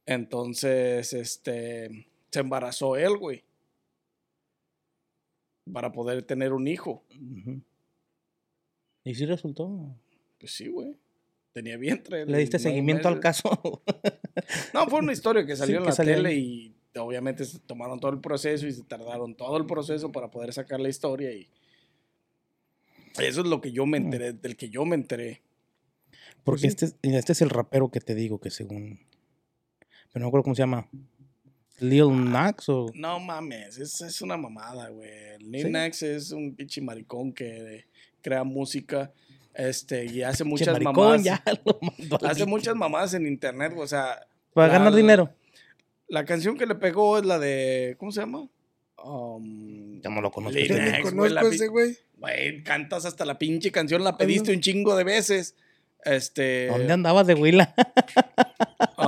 [0.07, 3.43] Entonces, este, se embarazó él, güey.
[5.73, 7.05] Para poder tener un hijo.
[9.05, 9.97] ¿Y si resultó?
[10.39, 10.97] Pues sí, güey.
[11.53, 12.27] Tenía vientre.
[12.27, 13.83] ¿Le diste seguimiento al caso?
[14.75, 16.75] No, fue una historia que Sí, salió en que la salió tele ahí.
[16.93, 20.53] y obviamente se tomaron todo el proceso y se tardaron todo el proceso para poder
[20.53, 21.49] sacar la historia y
[23.21, 24.05] eso es lo que yo me Mm.
[24.07, 25.41] enteré, del que yo me enteré.
[26.43, 26.67] Porque sí.
[26.67, 28.99] este, es- este es el rapero que te digo que según...
[30.15, 30.89] Pero no me acuerdo cómo se llama.
[31.81, 32.87] Lil Nax o...
[32.95, 35.11] No mames, es, es una mamada, güey.
[35.41, 35.71] Lil ¿Sí?
[35.71, 37.85] Nas es un pinche maricón que
[38.23, 39.11] crea música
[39.55, 41.25] este, y hace muchas maricón, mamadas.
[41.25, 45.35] ya lo mandó Hace muchas mamadas en internet, o sea, Para la- ganar dinero.
[46.07, 48.49] la canción que le pegó es la de, ¿cómo se llama?
[49.05, 50.57] Um, Ya no lo conozco.
[50.57, 51.99] Yo la conozco ese güey.
[52.19, 55.57] Güey, cantas hasta la pinche canción, la pediste un chingo de veces.
[56.05, 56.69] Este.
[56.69, 57.75] ¿Dónde andabas de Huila?
[58.99, 59.07] um,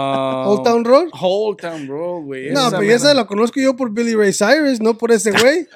[0.48, 1.08] Old Town Road.
[1.20, 2.50] Old Town Road, güey.
[2.50, 5.66] No, pero esa la conozco yo por Billy Ray Cyrus, no por ese güey.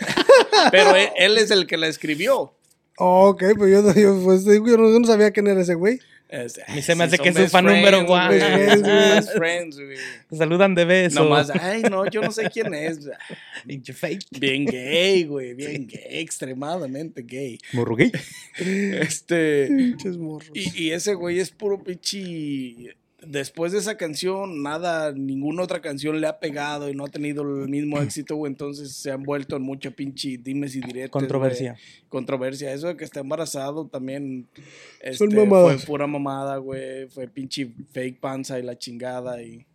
[0.70, 2.54] Pero él, él es el que la escribió.
[2.96, 5.74] Oh, ok, pues yo, no- yo, pues, yo no, yo no sabía quién era ese
[5.74, 5.98] güey.
[6.32, 8.38] A mí se me hace que es su fan número friends, one.
[8.38, 9.96] güey, Best friends, güey.
[10.38, 11.24] Saludan de beso.
[11.24, 13.00] Nomás, ay, no, yo no sé quién es.
[13.66, 14.38] Pinche fake.
[14.38, 17.58] Bien gay, güey, bien gay, extremadamente gay.
[17.72, 18.12] Morro gay.
[18.58, 19.68] Este.
[20.54, 22.88] Y, y ese güey es puro pichi.
[23.26, 27.42] Después de esa canción, nada, ninguna otra canción le ha pegado y no ha tenido
[27.42, 28.50] el mismo éxito, güey.
[28.50, 31.20] Entonces se han vuelto en mucha pinche dimes y directos.
[31.20, 31.72] Controversia.
[31.72, 32.08] güey.
[32.08, 32.72] Controversia.
[32.72, 34.48] Eso de que está embarazado también.
[35.00, 35.28] Este.
[35.28, 37.08] Fue pura mamada, güey.
[37.08, 39.42] Fue pinche fake panza y la chingada.
[39.42, 39.66] Y.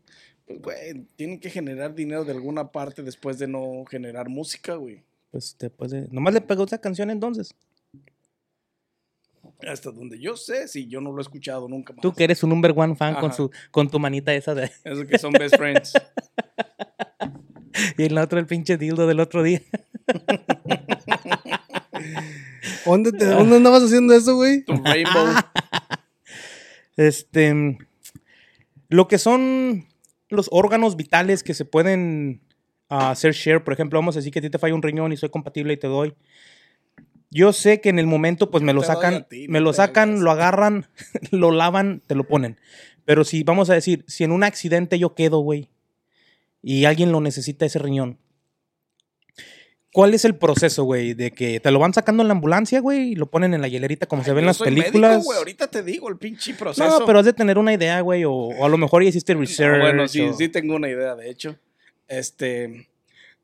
[0.47, 5.03] Pues, güey, tienen que generar dinero de alguna parte después de no generar música, güey.
[5.31, 6.07] Pues después de...
[6.11, 7.53] Nomás le pegó esa canción entonces.
[9.67, 12.01] Hasta donde yo sé, si yo no lo he escuchado nunca más.
[12.01, 14.71] Tú que eres un number one fan con, su, con tu manita esa de...
[14.83, 15.93] Eso que son best friends.
[17.97, 19.61] Y el otro, el pinche dildo del otro día.
[22.85, 24.63] ¿Dónde, te- ¿Dónde andabas haciendo eso, güey?
[24.63, 25.27] Tu rainbow.
[26.95, 27.77] Este...
[28.87, 29.85] Lo que son
[30.29, 32.41] los órganos vitales que se pueden
[32.89, 33.63] ah, hacer share.
[33.63, 35.73] Por ejemplo, vamos a decir que a ti te falla un riñón y soy compatible
[35.73, 36.15] y te doy.
[37.35, 40.31] Yo sé que en el momento, pues me lo sacan, ti, me lo sacan, lo
[40.31, 40.87] agarran,
[41.31, 42.57] lo lavan, te lo ponen.
[43.03, 45.67] Pero si, vamos a decir, si en un accidente yo quedo, güey,
[46.63, 48.17] y alguien lo necesita ese riñón,
[49.91, 51.13] ¿cuál es el proceso, güey?
[51.13, 53.67] De que te lo van sacando en la ambulancia, güey, y lo ponen en la
[53.67, 55.23] hielerita como se ve en las soy médico, películas.
[55.25, 56.87] güey, ahorita te digo el pinche proceso.
[56.99, 59.33] no, pero has de tener una idea, güey, o, o a lo mejor ya hiciste
[59.33, 59.77] research.
[59.77, 61.57] No, bueno, sí, o- sí tengo una idea, de hecho.
[62.07, 62.87] Este,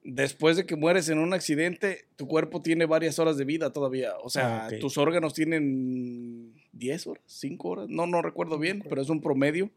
[0.04, 4.14] después de que mueres en un accidente, tu cuerpo tiene varias horas de vida todavía.
[4.24, 4.80] O sea, Ah, ok.
[4.80, 9.70] tus órganos tienen 10 horas, 5 horas, no, no recuerdo bien, pero es un promedio.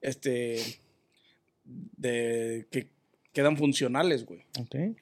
[0.00, 0.56] Este,
[1.64, 2.88] de que
[3.32, 4.44] quedan funcionales, güey.
[4.58, 4.96] Ok.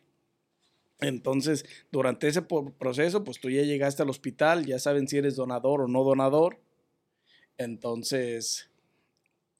[1.00, 5.80] Entonces, durante ese proceso, pues tú ya llegaste al hospital, ya saben si eres donador
[5.80, 6.58] o no donador.
[7.56, 8.69] Entonces,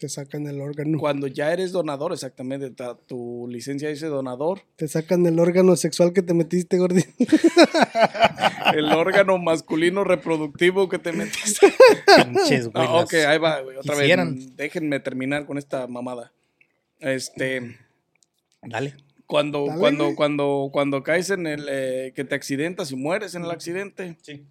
[0.00, 0.98] Te sacan el órgano.
[0.98, 6.14] cuando ya eres donador, exactamente, ta- tu licencia dice donador, Te sacan el órgano sexual
[6.14, 7.08] que te metiste, gordito.
[8.74, 11.72] el órgano masculino reproductivo que te metiste.
[12.24, 12.86] Pinches, güey.
[12.86, 14.34] Ah, ok, ahí va, güey, otra quisieran.
[14.36, 14.56] vez.
[14.56, 16.32] Déjenme terminar con esta mamada.
[16.98, 17.76] Este,
[18.62, 18.94] Dale.
[19.26, 23.44] cuando, Dale, cuando, cuando, cuando caes en el, eh, que te accidentas y mueres en
[23.44, 24.46] el accidente, Sí.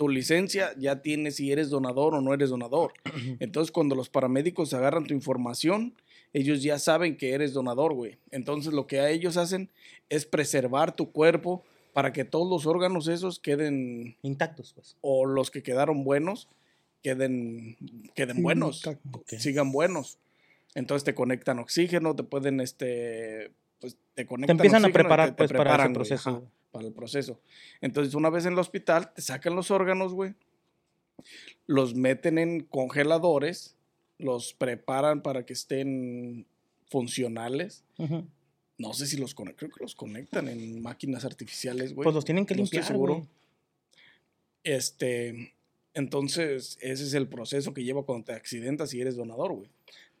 [0.00, 2.94] Tu licencia ya tiene si eres donador o no eres donador.
[3.38, 5.92] Entonces, cuando los paramédicos agarran tu información,
[6.32, 8.16] ellos ya saben que eres donador, güey.
[8.30, 9.68] Entonces, lo que a ellos hacen
[10.08, 14.96] es preservar tu cuerpo para que todos los órganos esos queden, Intactos, pues.
[15.02, 16.48] o los que quedaron buenos,
[17.02, 17.76] queden,
[18.14, 18.82] queden buenos,
[19.26, 20.16] sigan buenos.
[20.74, 25.26] Entonces te conectan oxígeno, te pueden, este, pues te Te conectan empiezan a oxígeno preparar
[25.28, 26.50] te- te pues para ese güey, proceso.
[26.70, 27.40] Para el proceso.
[27.80, 30.34] Entonces, una vez en el hospital, te sacan los órganos, güey.
[31.66, 33.76] Los meten en congeladores,
[34.18, 36.46] los preparan para que estén
[36.88, 37.84] funcionales.
[38.78, 42.04] No sé si los conectan, creo que los conectan en máquinas artificiales, güey.
[42.04, 43.14] Pues los tienen que No estoy limpiar, seguro.
[43.16, 43.28] güey.
[44.64, 45.52] Este,
[45.94, 49.70] entonces, ese es el proceso que lleva cuando te accidentas y eres donador, güey.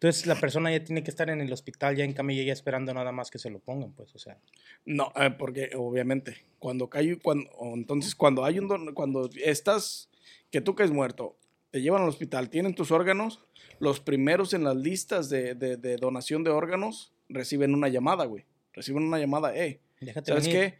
[0.02, 2.94] Entonces la persona ya tiene que estar en el hospital, ya en camilla, ya esperando
[2.94, 4.38] nada más que se lo pongan, pues, o sea.
[4.86, 10.08] No, eh, porque obviamente, cuando cae, cuando, entonces cuando hay un, don- cuando estás,
[10.50, 11.36] que tú caes muerto,
[11.70, 13.40] te llevan al hospital, tienen tus órganos,
[13.78, 18.46] los primeros en las listas de, de- de donación de órganos reciben una llamada, güey.
[18.72, 20.60] Reciben una llamada, hey, Déjate ¿sabes venir.
[20.72, 20.78] qué?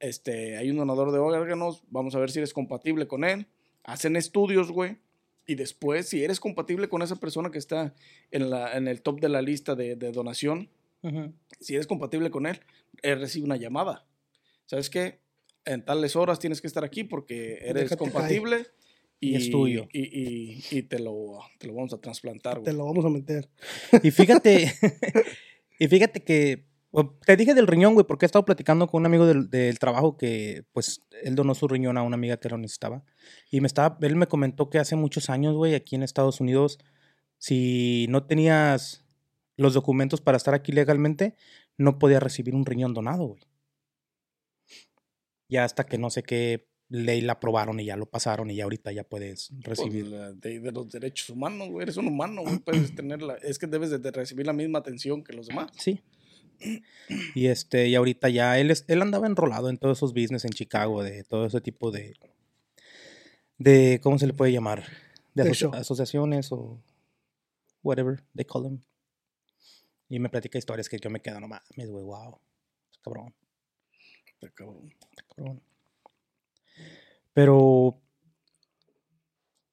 [0.00, 3.46] Este, hay un donador de órganos, vamos a ver si eres compatible con él.
[3.84, 4.98] Hacen estudios, güey.
[5.50, 7.92] Y después, si eres compatible con esa persona que está
[8.30, 10.68] en, la, en el top de la lista de, de donación,
[11.58, 12.60] si eres compatible con él,
[13.02, 14.06] él recibe una llamada.
[14.66, 15.18] ¿Sabes qué?
[15.64, 18.66] En tales horas tienes que estar aquí porque eres Déjate compatible
[19.18, 19.88] Y y, es tuyo.
[19.92, 23.48] Y, y- y te, lo, te lo vamos a trasplantar, Te lo vamos a meter.
[24.04, 24.72] Y fíjate,
[25.80, 26.64] y fíjate que
[27.24, 30.16] te dije del riñón, güey, porque he estado platicando con un amigo del, del trabajo
[30.16, 33.04] que, pues, él donó su riñón a una amiga que lo necesitaba.
[33.50, 36.78] Y me estaba, él me comentó que hace muchos años, güey, aquí en Estados Unidos,
[37.38, 39.04] si no tenías
[39.56, 41.36] los documentos para estar aquí legalmente,
[41.78, 43.42] no podías recibir un riñón donado, güey.
[45.48, 48.64] Ya hasta que no sé qué ley la aprobaron y ya lo pasaron y ya
[48.64, 50.06] ahorita ya puedes Pues, recibir.
[50.08, 51.84] la- de, de los derechos humanos, güey.
[51.84, 52.58] Eres un humano, güey.
[52.58, 55.70] Puedes tener la, es que debes de, de recibir la misma atención que los demás.
[55.76, 56.00] Sí.
[57.34, 60.50] Y este, y ahorita ya él, es- él andaba enrolado en todos esos business en
[60.52, 62.14] Chicago, de todo ese tipo de,
[63.58, 64.84] de ¿cómo se le puede llamar?
[65.34, 65.72] De show.
[65.74, 66.82] asociaciones o
[67.82, 68.80] whatever they call them.
[70.08, 72.38] Y me platica historias que yo me quedo, no mames, güey, wow.
[73.02, 73.34] Cabrón,
[74.34, 74.94] Está cabrón.
[75.36, 75.62] cabrón.
[77.32, 78.00] Pero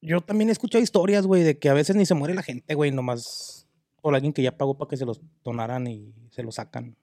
[0.01, 2.73] yo también he escuchado historias, güey, de que a veces ni se muere la gente,
[2.75, 3.66] güey, nomás
[4.07, 6.95] por alguien que ya pagó para que se los donaran y se los sacan.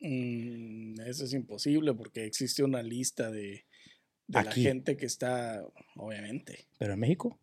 [0.00, 3.64] Mm, eso es imposible porque existe una lista de,
[4.26, 6.66] de la gente que está, obviamente.
[6.76, 7.38] Pero en México.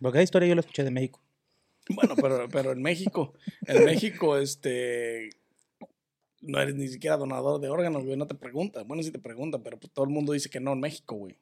[0.00, 1.22] Porque esa historia yo la escuché de México.
[1.90, 3.34] Bueno, pero, pero en México,
[3.68, 5.30] en México, este,
[6.40, 8.88] no eres ni siquiera donador de órganos, güey, no te preguntan.
[8.88, 11.38] Bueno, sí te preguntan, pero pues todo el mundo dice que no en México, güey.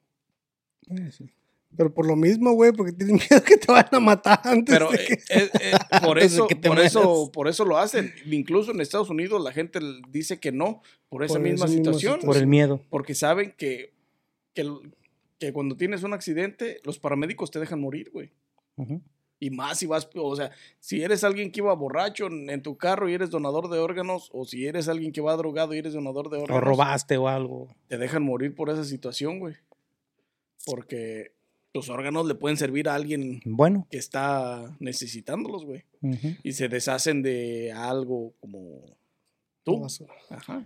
[1.77, 4.89] Pero por lo mismo, güey, porque tienen miedo que te van a matar antes Pero
[4.89, 5.13] de eh, que...
[5.13, 5.71] eh, eh,
[6.03, 8.13] por Antes de eso, que te por eso, por eso lo hacen.
[8.25, 9.79] Incluso en Estados Unidos la gente
[10.09, 12.19] dice que no por esa Por misma esa misma situación.
[12.21, 12.81] Por el miedo.
[12.89, 13.93] Porque saben que,
[14.53, 14.67] que,
[15.39, 18.31] que cuando tienes un accidente, los paramédicos te dejan morir, güey.
[18.75, 19.01] Ujú.
[19.41, 22.77] Y más si vas, o sea, si eres alguien que iba borracho en, en tu
[22.77, 25.93] carro y eres donador de órganos, o si eres alguien que va drogado y eres
[25.93, 27.69] donador de O órganos, robaste o algo.
[27.87, 29.55] te dejan morir por esa situación, güey.
[30.65, 31.31] Porque
[31.71, 33.87] tus órganos le pueden servir a alguien Bueno.
[33.91, 35.83] que está necesitándolos, güey.
[36.43, 38.97] Y se deshacen de algo como
[39.63, 39.85] tú.
[40.29, 40.65] Ajá.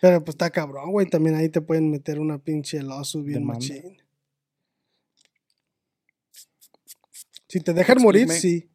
[0.00, 1.08] Pero pues está cabrón, güey.
[1.08, 3.98] También ahí te pueden meter una pinche lawsuit bien machín.
[7.48, 8.68] Si te dejan morir, sí.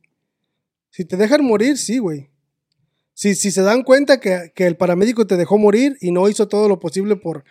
[0.92, 2.30] Si te dejan morir, sí, güey.
[3.14, 6.48] Si, si se dan cuenta que, que el paramédico te dejó morir y no hizo
[6.48, 7.44] todo lo posible por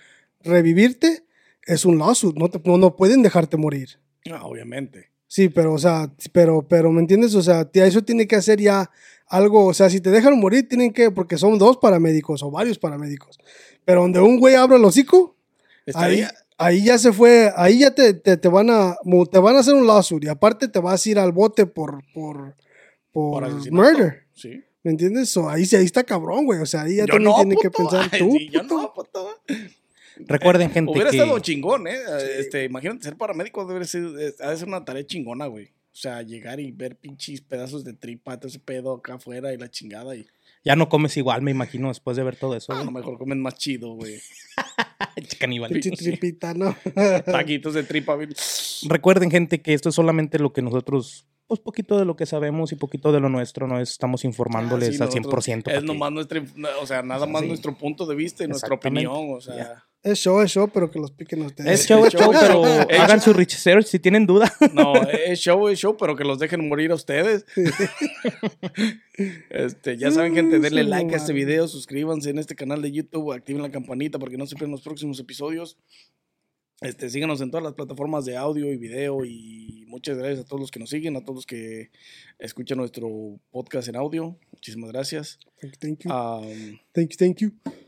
[0.43, 1.25] revivirte,
[1.67, 2.37] es un lawsuit.
[2.37, 3.99] No, te- no, no pueden dejarte morir.
[4.33, 5.11] Ah, obviamente.
[5.29, 7.35] Sí, pero, o sea, pero, pero, ¿me entiendes?
[7.35, 8.91] O sea, eso tiene que hacer ya
[9.29, 12.79] algo, o sea, si te dejan morir, tienen que, porque son dos paramédicos o varios
[12.79, 13.39] paramédicos.
[13.85, 15.37] Pero donde un güey abre el hocico,
[15.95, 16.25] ahí,
[16.59, 18.97] ahí ya se fue, ahí ya te, te, te van a,
[19.31, 22.03] te van a hacer un lawsuit y aparte te vas a ir al bote por,
[22.15, 22.55] por,
[23.13, 24.27] por, por murder.
[24.33, 24.63] Sí.
[24.85, 25.31] ¿Me entiendes?
[25.31, 26.61] So, ahí, ahí está cabrón, güey.
[26.61, 27.89] O sea, ahí ya Yo también no, tiene que puto.
[27.91, 28.31] pensar Ay, tú.
[28.39, 28.77] sí, yo puto.
[28.77, 29.29] no, puto.
[30.27, 31.99] Recuerden, gente, Hubiera que estado chingón, ¿eh?
[32.39, 35.67] Este, imagínate ser paramédico, debe ser, es- ha de ser una tarea chingona, güey.
[35.67, 39.57] O sea, llegar y ver pinches pedazos de tripa, todo ese pedo acá afuera y
[39.57, 40.15] la chingada.
[40.15, 40.27] Y,
[40.65, 42.73] ya no comes igual, me imagino, después de ver todo eso.
[42.73, 43.03] ah, a lo güey.
[43.03, 44.21] mejor comen más chido, güey.
[45.39, 45.71] Caníbal.
[45.71, 46.77] Pinche tripita, ¿no?
[47.25, 48.31] Taquitos de tripa, bien.
[48.89, 52.73] Recuerden, gente, que esto es solamente lo que nosotros, pues poquito de lo que sabemos
[52.73, 55.71] y poquito de lo nuestro, no estamos informándoles Ah, sí, al nosotros- 100%.
[55.71, 57.49] Es nomás nuestra, inf- o sea, nada más sí.
[57.49, 59.85] nuestro punto de vista y nuestra opinión, o sea.
[60.07, 61.81] Es show, es show, pero que los piquen ustedes.
[61.81, 63.33] Es show, es show, pero Es hagan show.
[63.33, 64.53] su research si tienen duda.
[64.73, 67.45] No, es show, es show, pero que los dejen morir a ustedes.
[69.51, 72.93] este, ya saben, gente, denle Su like a este video, suscríbanse en este canal de
[72.93, 75.77] YouTube, activen la campanita para que no se pierdan los próximos episodios.
[76.83, 80.61] Este, síganos en todas las plataformas de audio y video y muchas gracias a todos
[80.61, 81.91] los que nos siguen, a todos los que
[82.39, 84.39] escuchan nuestro podcast en audio.
[84.53, 85.41] Muchísimas gracias.
[85.61, 86.79] Thank you, thank you.
[86.93, 87.86] Thank you, thank you.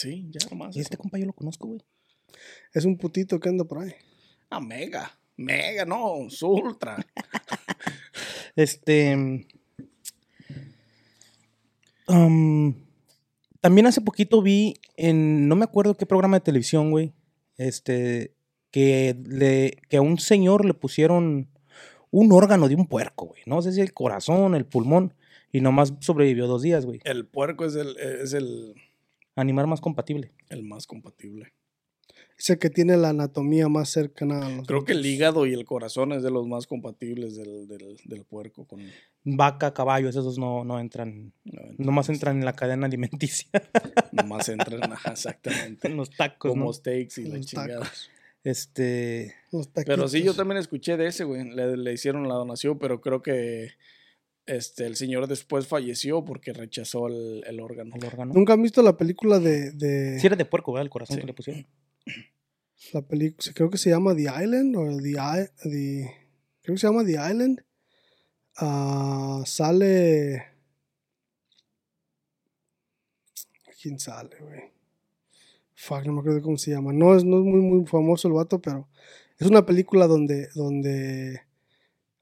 [0.00, 0.76] Sí, ya nomás.
[0.76, 1.80] Y este compa yo lo conozco, güey.
[2.72, 3.92] Es un putito que anda por ahí.
[4.48, 5.18] Ah, mega.
[5.36, 6.96] Mega, no, es ultra.
[8.56, 9.14] Este.
[12.08, 12.74] um,
[13.60, 15.48] también hace poquito vi en.
[15.48, 17.14] No me acuerdo qué programa de televisión, güey.
[17.56, 18.34] Este.
[18.70, 21.48] Que, le, que a un señor le pusieron
[22.10, 23.42] un órgano de un puerco, güey.
[23.46, 25.14] No sé si el corazón, el pulmón.
[25.52, 27.00] Y nomás sobrevivió dos días, güey.
[27.04, 28.74] El puerco es el, es el,
[29.40, 30.32] Animal más compatible.
[30.48, 31.52] el más compatible.
[32.38, 35.52] Es el que tiene la anatomía más cercana a los Creo que el hígado y
[35.52, 38.66] el corazón es de los más compatibles del, del, del puerco.
[38.66, 38.80] Con,
[39.24, 41.32] Vaca, caballos, esos no, no entran.
[41.44, 43.50] no, Nomás entran en la cadena alimenticia.
[44.12, 45.88] Nomás entran, exactamente.
[45.88, 46.72] en los tacos, Como ¿no?
[46.72, 47.90] steaks y la chingada.
[48.42, 49.34] Este.
[49.52, 51.44] Los Pero sí, yo también escuché de ese, güey.
[51.50, 53.72] Le, le hicieron la donación, pero creo que
[54.46, 57.94] este, el señor después falleció porque rechazó el, el órgano.
[57.96, 58.32] El órgano.
[58.34, 60.84] ¿Nunca han visto la película de, de Si era de puerco, ¿verdad?
[60.86, 61.20] El corazón Sí.
[61.20, 61.66] que le pusieron.
[62.92, 63.52] la película?
[63.54, 66.14] Creo que se llama The Island o The, The-
[66.62, 67.64] creo que se llama The Island.
[68.56, 70.44] Ah, sale
[73.80, 74.60] ¿Quién sale, güey?
[75.74, 76.92] Fuck, no me acuerdo cómo se llama.
[76.92, 78.88] No es, no es muy, muy famoso el vato, pero
[79.38, 81.40] es una película donde, donde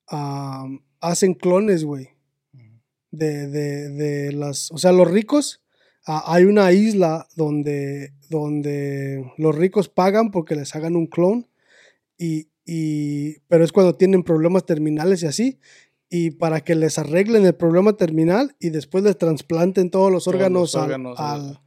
[0.07, 2.11] am, hacen clones, güey.
[3.11, 4.70] De, de, de las.
[4.70, 5.62] O sea, los ricos.
[6.06, 11.46] ah, hay una isla donde, donde los ricos pagan porque les hagan un clon.
[12.18, 15.58] Y, y, pero es cuando tienen problemas terminales y así.
[16.11, 20.34] Y para que les arreglen el problema terminal y después les trasplanten todos los Todos
[20.50, 21.61] los órganos, al- al,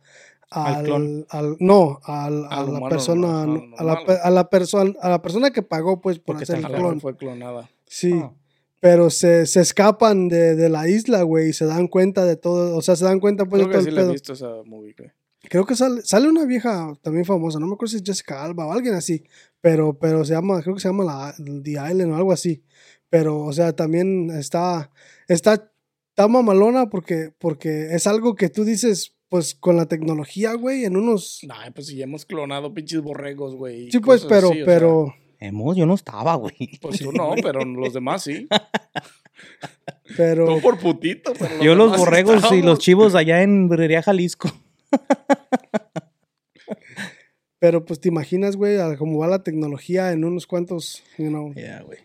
[0.50, 1.26] al al, clon.
[1.30, 3.84] al- no, al- a la persona, a
[4.32, 7.00] la, persona, a la persona que pagó pues por Porque hacer el clon.
[7.00, 7.70] fue clonada.
[7.86, 8.34] Sí, Ah.
[8.82, 12.76] Pero se, se escapan de, de la isla, güey, y se dan cuenta de todo,
[12.76, 14.50] o sea, se dan cuenta pues Creo de que todo sí el he visto esa
[14.66, 15.12] movie, güey.
[15.44, 18.66] Creo que sale, sale una vieja también famosa, no me acuerdo si es Jessica Alba
[18.66, 19.24] o alguien así,
[19.62, 22.64] pero, pero se llama, creo que se llama la, The Island o algo así.
[23.10, 24.92] Pero, o sea, también está,
[25.28, 25.72] está,
[26.10, 30.98] está mamalona porque, porque es algo que tú dices, pues con la tecnología, güey, en
[30.98, 31.42] unos...
[31.44, 33.92] Nah, pues si ya hemos clonado pinches borregos, güey.
[33.92, 36.56] Sí, pues, pero, así, o sea, pero, Hemos, yo no estaba, güey.
[36.80, 38.48] pues tú no, pero los demás sí.
[40.16, 44.52] pero, Tú por putito, pero Yo los borregos y los chivos allá en Brería, Jalisco.
[47.60, 51.56] pero pues te imaginas, güey, cómo va la tecnología en unos cuantos, you know,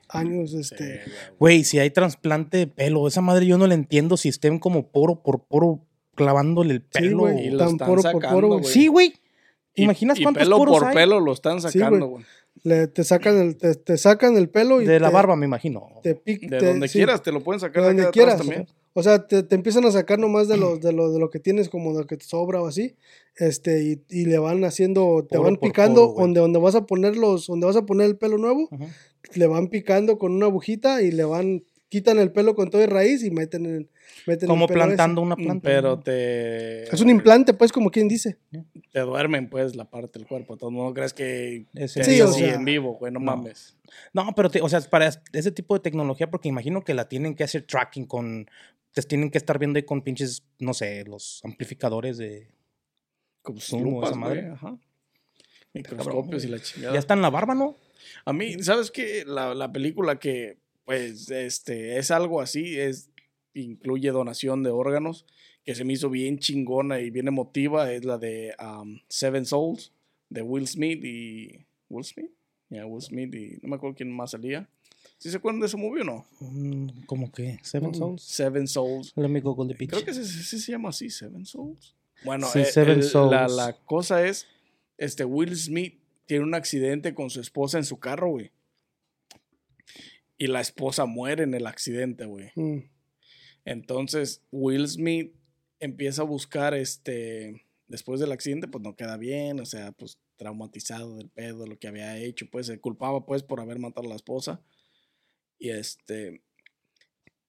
[0.09, 1.03] años, este...
[1.39, 1.63] güey.
[1.65, 5.23] Si hay trasplante de pelo, esa madre yo no la entiendo si estén como poro
[5.23, 7.31] por poro clavándole el Sí, pelo.
[7.31, 8.65] Y lo tan están poro por poro, güey.
[8.65, 9.13] Sí, güey.
[9.77, 10.95] ¿Te Y- imaginas y cuántos pelo poros por hay?
[10.95, 12.25] pelo lo están sacando, güey.
[12.65, 15.89] Le, te sacan el, te, te sacan el pelo y De la barba, me imagino.
[16.03, 18.11] te pic- De te- donde sí, quieras, te lo pueden sacar de de donde de
[18.11, 18.39] quieras.
[18.39, 18.67] también.
[18.95, 21.39] O sea, te, te empiezan a sacar nomás de lo, de lo, de lo que
[21.39, 22.97] tienes, como de lo que te sobra o así.
[23.37, 26.87] Este, y, y le van haciendo, te Poro van picando poro, donde, donde vas a
[26.87, 28.71] poner los, donde vas a poner el pelo nuevo,
[29.35, 31.63] le van picando con una agujita y le van,
[31.97, 33.89] quitan el pelo con todo y raíz y meten el,
[34.27, 34.87] meten el Como pelo ese.
[34.89, 35.63] plantando una planta.
[35.63, 36.85] Pero te.
[36.85, 38.37] Es un implante, pues, como quien dice.
[38.93, 40.57] Te duermen, pues, la parte del cuerpo.
[40.57, 41.67] Todo el mundo crees que.
[41.75, 43.25] Es te en Sí, o así sea, en vivo, güey, no, no.
[43.25, 43.77] mames.
[44.13, 47.35] No, pero, te- o sea, para ese tipo de tecnología, porque imagino que la tienen
[47.35, 48.49] que hacer tracking con.
[48.93, 52.49] Te tienen que estar viendo ahí con pinches, no sé, los amplificadores de.
[53.43, 54.41] Como Zoom esa madre.
[54.43, 54.79] güey, ajá.
[55.75, 56.95] Microscopios y la chingada.
[56.95, 57.77] Ya está en la barba, ¿no?
[58.25, 59.25] A mí, ¿sabes qué?
[59.27, 63.11] La, la película que, pues, este, es algo así, es,
[63.53, 65.27] incluye donación de órganos,
[65.65, 69.93] que se me hizo bien chingona y bien emotiva, es la de um, Seven Souls,
[70.31, 71.67] de Will Smith y...
[71.89, 72.31] ¿Will Smith?
[72.71, 74.69] Ya, Will Smith y no me acuerdo quién más salía.
[75.19, 76.27] ¿Sí se acuerdan de ese movie o no?
[76.41, 77.59] Mm, ¿Cómo que?
[77.63, 77.95] ¿Seven Mm.
[77.95, 78.23] Souls?
[78.23, 79.17] Seven Souls.
[79.17, 81.95] Me Google the Creo que sí, sí se llama así, Seven Souls.
[82.25, 83.53] Bueno, Sí, eh, Seven el- La, Souls.
[83.57, 84.47] la cosa es,
[84.99, 85.95] este Will Smith
[86.27, 88.51] tiene un accidente con su esposa en su carro, güey.
[90.39, 92.51] Y la esposa muere en el accidente, güey.
[92.55, 92.91] Mm.
[93.65, 95.35] Entonces, Will Smith
[95.81, 101.17] empieza a buscar, este, después del accidente, pues no queda bien, o sea, pues traumatizado
[101.17, 104.17] del pedo, lo que había hecho, pues se culpaba, pues, por haber matado a la
[104.17, 104.63] esposa.
[105.59, 106.43] Y este,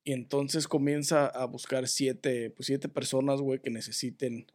[0.08, 4.48] y entonces comienza a buscar siete, pues siete personas, güey, que necesiten,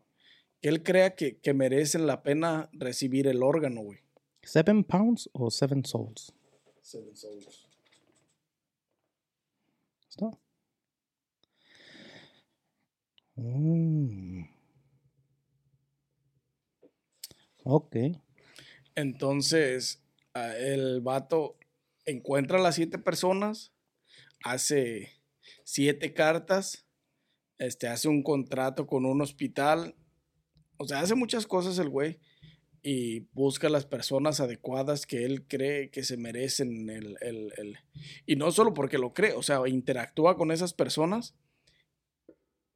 [0.62, 3.98] que él crea que, que merecen la pena recibir el órgano, güey.
[4.42, 6.32] ¿Seven pounds o seven souls?
[6.80, 7.68] Seven souls.
[13.36, 14.44] Mm.
[17.64, 17.96] Ok.
[18.94, 20.02] Entonces,
[20.34, 21.56] el vato
[22.04, 23.72] encuentra a las siete personas,
[24.44, 25.10] hace
[25.64, 26.86] siete cartas,
[27.58, 29.94] este, hace un contrato con un hospital,
[30.76, 32.18] o sea, hace muchas cosas el güey
[32.82, 37.78] y busca las personas adecuadas que él cree que se merecen el, el- el-
[38.26, 41.34] Y no solo porque lo cree, o sea, interactúa con esas personas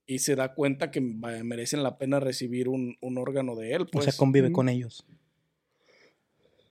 [0.06, 3.82] y se da cuenta que merecen la pena recibir un, un órgano de él.
[3.82, 4.04] o Pues.
[4.04, 4.52] sea, convive Mm.
[4.52, 5.04] con ellos.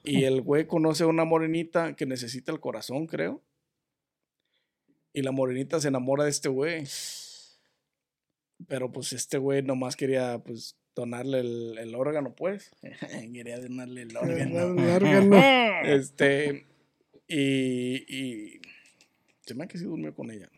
[0.06, 3.42] Y el güey conoce a una morenita que necesita el corazón, creo.
[5.12, 6.84] Y la morenita se enamora de este güey.
[8.68, 12.72] Pero pues este güey nomás quería pues donarle el, el órgano, pues.
[13.34, 14.60] quería donarle el órgano.
[14.62, 15.38] El órgano.
[15.86, 16.66] Este.
[17.28, 18.16] Y.
[18.16, 18.62] y
[19.46, 20.50] se me ha que sí durmió con ella.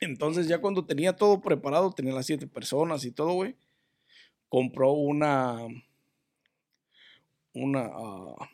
[0.00, 3.56] Entonces, ya cuando tenía todo preparado, tenía las siete personas y todo, güey.
[4.48, 5.58] Compró una.
[7.54, 7.88] Una.
[7.92, 8.50] ah,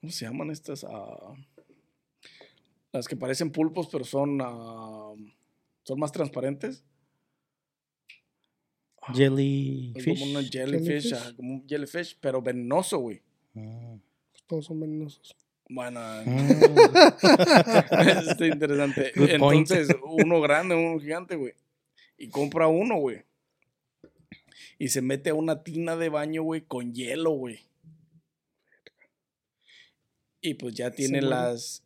[0.00, 0.84] ¿Cómo se llaman estas?
[0.84, 1.34] Ah,
[2.92, 4.38] las que parecen pulpos, pero son.
[4.40, 5.12] ah,
[5.84, 6.84] son más transparentes.
[9.14, 10.50] Es como una Jellyfish.
[10.50, 11.12] jellyfish, Jellyfish.
[11.14, 13.20] ajá, como un jellyfish, pero venenoso, güey.
[13.54, 13.96] Mm.
[14.46, 15.36] Todos son venenosos.
[15.70, 16.50] Bueno, Mm.
[18.30, 19.12] Está interesante.
[19.14, 19.70] Good point.
[19.70, 21.52] Entonces, uno grande, uno gigante, güey.
[22.16, 23.22] Y compra uno, güey.
[24.78, 27.60] Y se mete a una tina de baño, güey, con hielo, güey.
[30.40, 31.82] Y pues ya tiene las.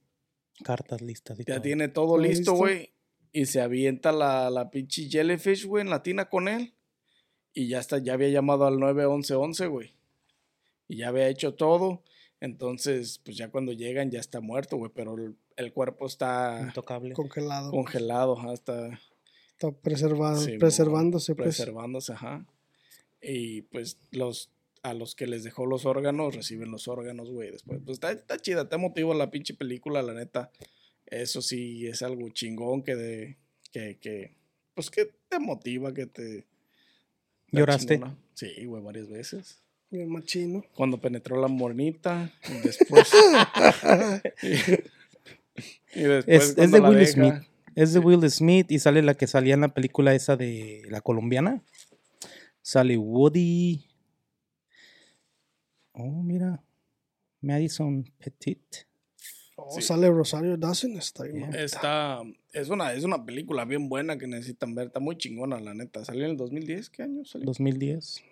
[0.62, 1.62] Cartas listas y Ya todo.
[1.62, 2.54] tiene todo ¿Todo listo, listo?
[2.54, 2.90] güey.
[3.32, 6.74] Y se avienta la, la pinche jellyfish, güey, en la tina con él.
[7.54, 9.94] Y ya está, ya había llamado al 911, güey.
[10.88, 12.02] Y ya había hecho todo.
[12.40, 14.90] Entonces, pues ya cuando llegan ya está muerto, güey.
[14.94, 17.14] Pero el, el cuerpo está Intocable.
[17.14, 17.70] Congelado.
[17.70, 18.98] congelado, ajá, está
[19.62, 21.56] Está preservado, sí, preservándose, pues.
[21.56, 22.44] preservándose, ajá.
[23.20, 24.50] Y pues los
[24.82, 27.52] a los que les dejó los órganos reciben los órganos, güey.
[27.52, 30.50] Después, pues está, está chida, te motiva la pinche película, la neta.
[31.06, 33.38] Eso sí es algo chingón que de
[33.70, 34.34] que, que
[34.74, 36.51] pues que te motiva, que te está
[37.52, 37.94] ¿Lloraste?
[37.96, 38.16] chingona.
[38.34, 39.62] Sí, güey, varias veces.
[39.90, 40.64] Bien machino.
[40.74, 43.12] Cuando penetró la morenita y después
[44.42, 44.46] y,
[46.00, 47.12] y después Es, de Will deja.
[47.12, 47.34] Smith.
[47.74, 51.00] Es de Will Smith y sale la que salía en la película esa de la
[51.02, 51.62] colombiana.
[52.62, 53.84] Sale Woody.
[55.92, 56.62] Oh, mira.
[57.42, 58.86] Madison Petit.
[59.66, 59.82] Oh, Sí.
[59.82, 60.92] Sale Rosario Dawson.
[60.96, 61.46] Está ahí, ¿no?
[61.54, 64.88] Está, es una, es una película bien buena que necesitan ver.
[64.88, 66.04] Está muy chingona, la neta.
[66.04, 66.90] Salió en el 2010.
[66.90, 67.46] ¿Qué año salió?
[67.46, 68.22] 2010.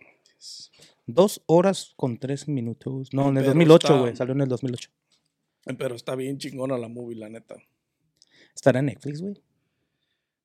[1.07, 3.13] Dos horas con tres minutos.
[3.13, 4.17] No, en el Pero 2008, está- güey.
[4.17, 4.91] Salió en el 2008.
[5.79, 7.57] Pero está bien chingona la movie, la neta.
[8.55, 9.35] ¿Estará en Netflix, güey?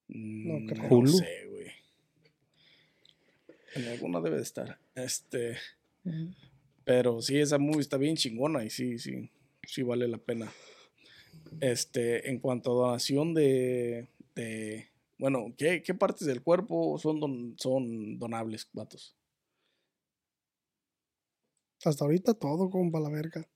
[0.07, 0.83] No, creo.
[0.83, 1.11] no Hulu.
[1.11, 1.67] sé, güey.
[3.75, 4.77] En alguna debe de estar.
[4.95, 5.57] Este.
[6.83, 9.29] Pero sí, esa movie está bien chingona y sí, sí,
[9.63, 10.51] sí vale la pena.
[11.61, 14.07] Este, en cuanto a donación de.
[14.35, 14.87] de
[15.17, 19.15] bueno, ¿qué, qué partes del cuerpo son, don- son donables, vatos?
[21.83, 23.47] Hasta ahorita todo como para la verga.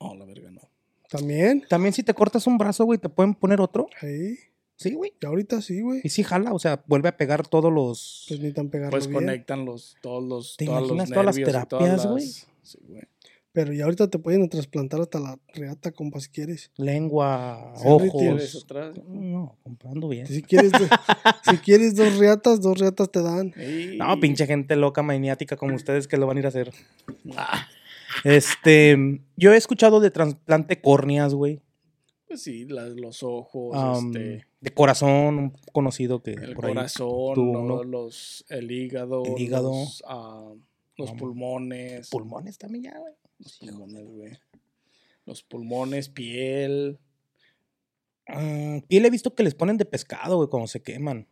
[0.00, 0.60] No, la verga no.
[1.08, 1.64] También.
[1.68, 3.88] También si te cortas un brazo, güey, te pueden poner otro.
[4.00, 4.38] Sí.
[4.76, 5.12] Sí, güey.
[5.20, 6.00] Y ahorita sí, güey.
[6.04, 8.26] Y sí jala, o sea, vuelve a pegar todos los...
[8.28, 9.14] Pues necesitan pegarlo Pues bien.
[9.24, 12.24] conectan los, todos los, ¿Te todos los imaginas todas las terapias, güey?
[12.26, 13.02] las- sí, güey.
[13.52, 16.70] Pero ya ahorita te pueden trasplantar hasta la reata, compa, si quieres.
[16.76, 18.64] lengua, Sí, ahorita ¿Tienes ojos.
[18.64, 18.98] atrás?
[19.08, 20.26] No, comprando bien.
[20.26, 20.78] Si quieres, do-
[21.50, 23.52] si quieres dos reatas, dos reatas te dan.
[23.96, 26.72] No, pinche gente loca, maniática como ustedes que lo van a ir a hacer.
[28.24, 28.96] Este,
[29.36, 31.60] yo he escuchado de trasplante córneas, güey.
[32.26, 33.74] Pues sí, las- los ojos,
[34.04, 37.82] este, De corazón, un conocido que el por ahí corazón, uno.
[37.84, 39.70] los, el hígado, El hígado.
[39.70, 40.52] los, ah,
[40.96, 42.10] los pulmones.
[42.10, 43.14] Pulmones también ya, güey.
[43.38, 44.38] Los pulmones, güey.
[45.26, 46.98] Los pulmones, piel.
[48.26, 51.26] Ah, piel he visto que les ponen de pescado, güey, cuando se queman.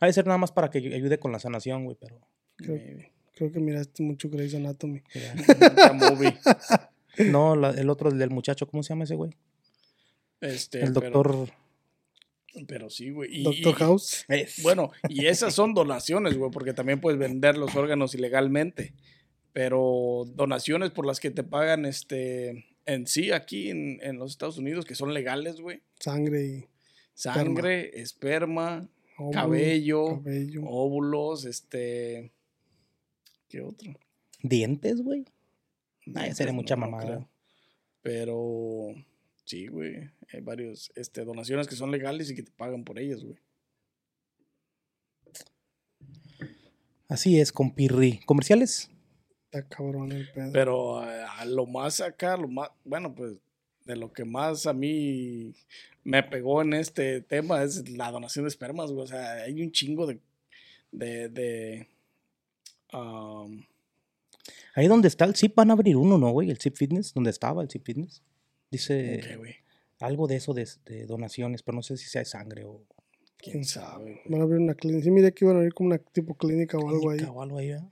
[0.00, 2.20] Ha de ser nada más para que ayude con la sanación, güey, pero...
[2.56, 3.12] Creo- maybe.
[3.34, 5.02] Creo que miraste mucho Grey's Anatomy.
[7.18, 9.36] No, la- el otro, el del muchacho, ¿cómo se llama ese güey?
[10.40, 11.46] Este, El doctor...
[11.46, 11.63] Pero,
[12.88, 13.42] sí, güey.
[13.42, 14.24] Doctor y- House.
[14.28, 14.62] Es.
[14.62, 18.94] Bueno, y esas son donaciones, güey, porque también puedes vender los órganos ilegalmente.
[19.52, 24.58] Pero donaciones por las que te pagan este en sí aquí en, en los Estados
[24.58, 25.80] Unidos, que son legales, güey.
[26.00, 26.66] Sangre y
[27.14, 30.62] Sangre, esperma, óvulo, cabello, cabello.
[30.64, 32.32] óvulos, este.
[33.48, 33.92] ¿Qué otro?
[34.42, 35.24] ¿Dientes, güey?
[36.14, 37.06] Ah, ya sería mucha no, no mamada.
[37.06, 37.28] creo.
[38.02, 38.88] Pero
[39.44, 40.10] sí, güey.
[40.32, 43.38] Hay varios este, donaciones que son legales y que te pagan por ellas, güey.
[47.08, 48.20] Así es, con Pirri.
[48.26, 48.90] ¿Comerciales?
[49.44, 50.52] Está cabrón el pedo.
[50.52, 53.36] Pero a, a lo más acá, lo más, bueno, pues
[53.84, 55.54] de lo que más a mí
[56.02, 59.04] me pegó en este tema es la donación de espermas, güey.
[59.04, 60.18] O sea, hay un chingo de,
[60.90, 61.88] de, de
[62.92, 63.62] um,
[64.74, 66.50] Ahí donde está el ZIP van a abrir uno, ¿no, güey?
[66.50, 68.22] El ZIP Fitness, donde estaba el ZIP Fitness.
[68.70, 69.54] Dice ¿qué, güey?
[70.00, 72.82] Algo de eso de, de donaciones, pero no sé si sea de sangre o
[73.36, 74.22] ¿Quién sabe?
[74.26, 75.04] Van a abrir una clínica.
[75.04, 77.18] Sí, miré que iban a abrir como una tipo clínica o algo ahí.
[77.18, 77.88] clínica o algo ahí, ¿verdad?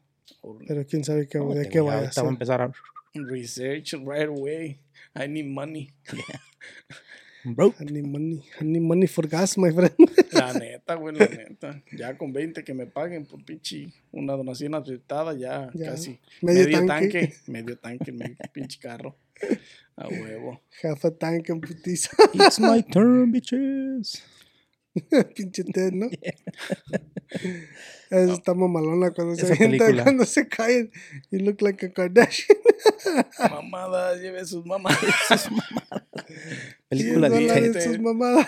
[0.67, 2.73] Pero quién sabe qué, No, de qué a- vaya a ahorita va a empezar a...
[3.15, 4.79] Research right away.
[5.15, 5.91] I need money.
[7.45, 8.41] Bro, I need money.
[8.61, 9.93] I need money for gas, my friend.
[10.33, 11.83] La neta, güey, la neta.
[11.99, 15.91] Ya con 20 que me paguen por pinche una donación aceptada, ya, Ya.
[15.91, 16.19] casi.
[16.41, 17.09] Medio Medio, tanque.
[17.21, 17.35] tanque.
[17.49, 19.17] Medio tanque mi pinche carro.
[19.97, 20.61] A huevo.
[20.83, 22.11] Half a tank en putiza.
[22.35, 24.23] it's my turn, bitches.
[25.35, 26.07] Pinche Ted, ¿no?
[28.11, 30.03] Eso está mamalona cuando se Esa avienta, película.
[30.05, 30.91] cuando se caen.
[31.31, 32.59] You look like a Kardashian.
[33.51, 35.49] Mamada, lleve sus mamadas.
[36.89, 37.85] Película Diez de dólares Ted.
[37.85, 38.47] sus mamadas.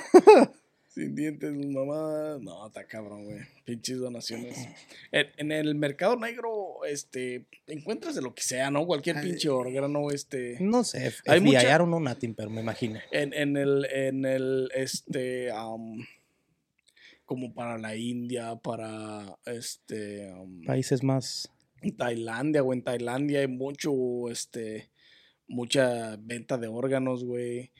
[0.94, 2.40] Sin dientes, mamadas.
[2.40, 3.40] No, está cabrón, güey.
[3.64, 4.56] Pinches donaciones.
[5.10, 8.86] En, en el mercado negro, este, encuentras de lo que sea, ¿no?
[8.86, 10.56] Cualquier pinche órgano, este.
[10.60, 13.00] No sé, Hay mucha- don't know nothing, pero me imagino.
[13.10, 16.06] En, en el, en el, este, am,
[17.24, 21.50] como para la India, para, este, am, Países más...
[21.98, 22.78] Tailandia, güey.
[22.78, 24.90] En Tailandia hay mucho, este,
[25.48, 27.72] mucha venta de órganos, güey.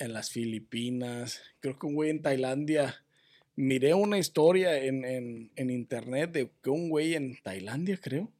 [0.00, 1.40] En las Filipinas.
[1.60, 3.04] Creo que un güey en Tailandia.
[3.54, 8.32] Miré una historia en, en, en internet de que un güey en Tailandia, creo,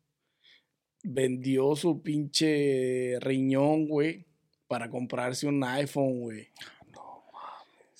[1.02, 4.24] vendió su pinche riñón, güey,
[4.66, 6.48] para comprarse un iPhone, güey.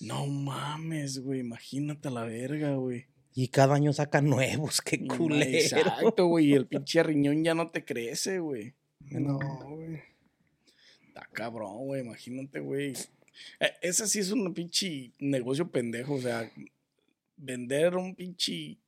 [0.01, 1.41] No mames, güey.
[1.41, 3.07] Imagínate la verga, güey.
[3.35, 5.59] Y cada año sacan nuevos, qué culero.
[5.59, 6.47] Exacto, güey.
[6.47, 8.75] Y el pinche riñón ya no te crece, güey.
[9.11, 10.01] No, güey.
[11.07, 12.01] Está cabrón, güey.
[12.01, 12.95] Imagínate, güey.
[13.61, 16.15] Eh, ese sí es un pinche negocio pendejo.
[16.15, 16.51] O sea,
[17.37, 18.79] vender un pinche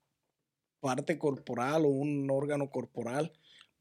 [0.80, 3.32] parte corporal o un órgano corporal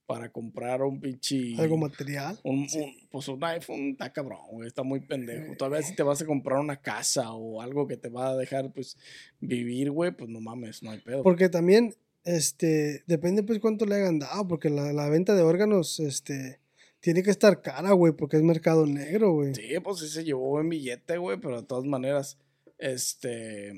[0.06, 1.56] para comprar un pinche.
[1.58, 2.40] Algo material.
[2.44, 5.56] un, un- pues un iPhone está cabrón, está muy pendejo.
[5.56, 8.72] Todavía si te vas a comprar una casa o algo que te va a dejar,
[8.72, 8.98] pues,
[9.40, 11.24] vivir, güey, pues no mames, no hay pedo.
[11.24, 16.00] Porque también, este, depende pues cuánto le hayan dado, porque la, la venta de órganos,
[16.00, 16.60] este,
[17.02, 19.54] tiene que estar cara, güey, porque es mercado negro, güey.
[19.56, 22.38] Sí, pues sí se llevó buen billete, güey, pero de todas maneras,
[22.78, 23.74] este...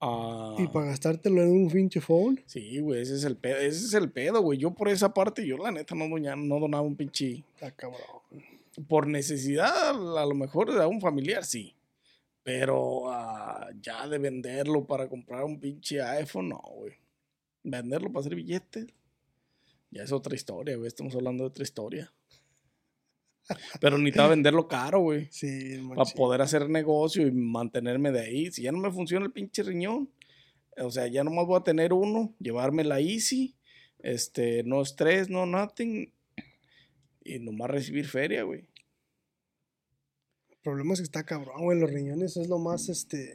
[0.00, 2.42] ah, Y para gastártelo en un pinche phone.
[2.46, 4.58] Sí, güey, ese es el pedo, ese es el pedo, güey.
[4.58, 7.44] Yo por esa parte, yo la neta no, doña- no donaba un pinche...
[7.54, 8.00] Está cabrón.
[8.88, 11.74] Por necesidad, a lo mejor de un familiar, sí.
[12.42, 16.94] Pero ah, ya de venderlo para comprar un pinche iPhone, no, güey.
[17.62, 18.86] Venderlo para hacer billetes,
[19.90, 20.88] ya es otra historia, güey.
[20.88, 22.12] Estamos hablando de otra historia.
[23.80, 25.28] Pero necesitaba venderlo caro, güey.
[25.30, 28.52] Sí, Para poder hacer negocio y mantenerme de ahí.
[28.52, 30.10] Si ya no me funciona el pinche riñón,
[30.76, 33.56] o sea, ya nomás voy a tener uno, llevarme la easy,
[33.98, 36.12] este, no estrés, no nothing.
[37.22, 38.66] Y nomás recibir feria, güey.
[40.48, 41.78] El problema es que está cabrón, güey.
[41.78, 43.34] Los riñones es lo más, este,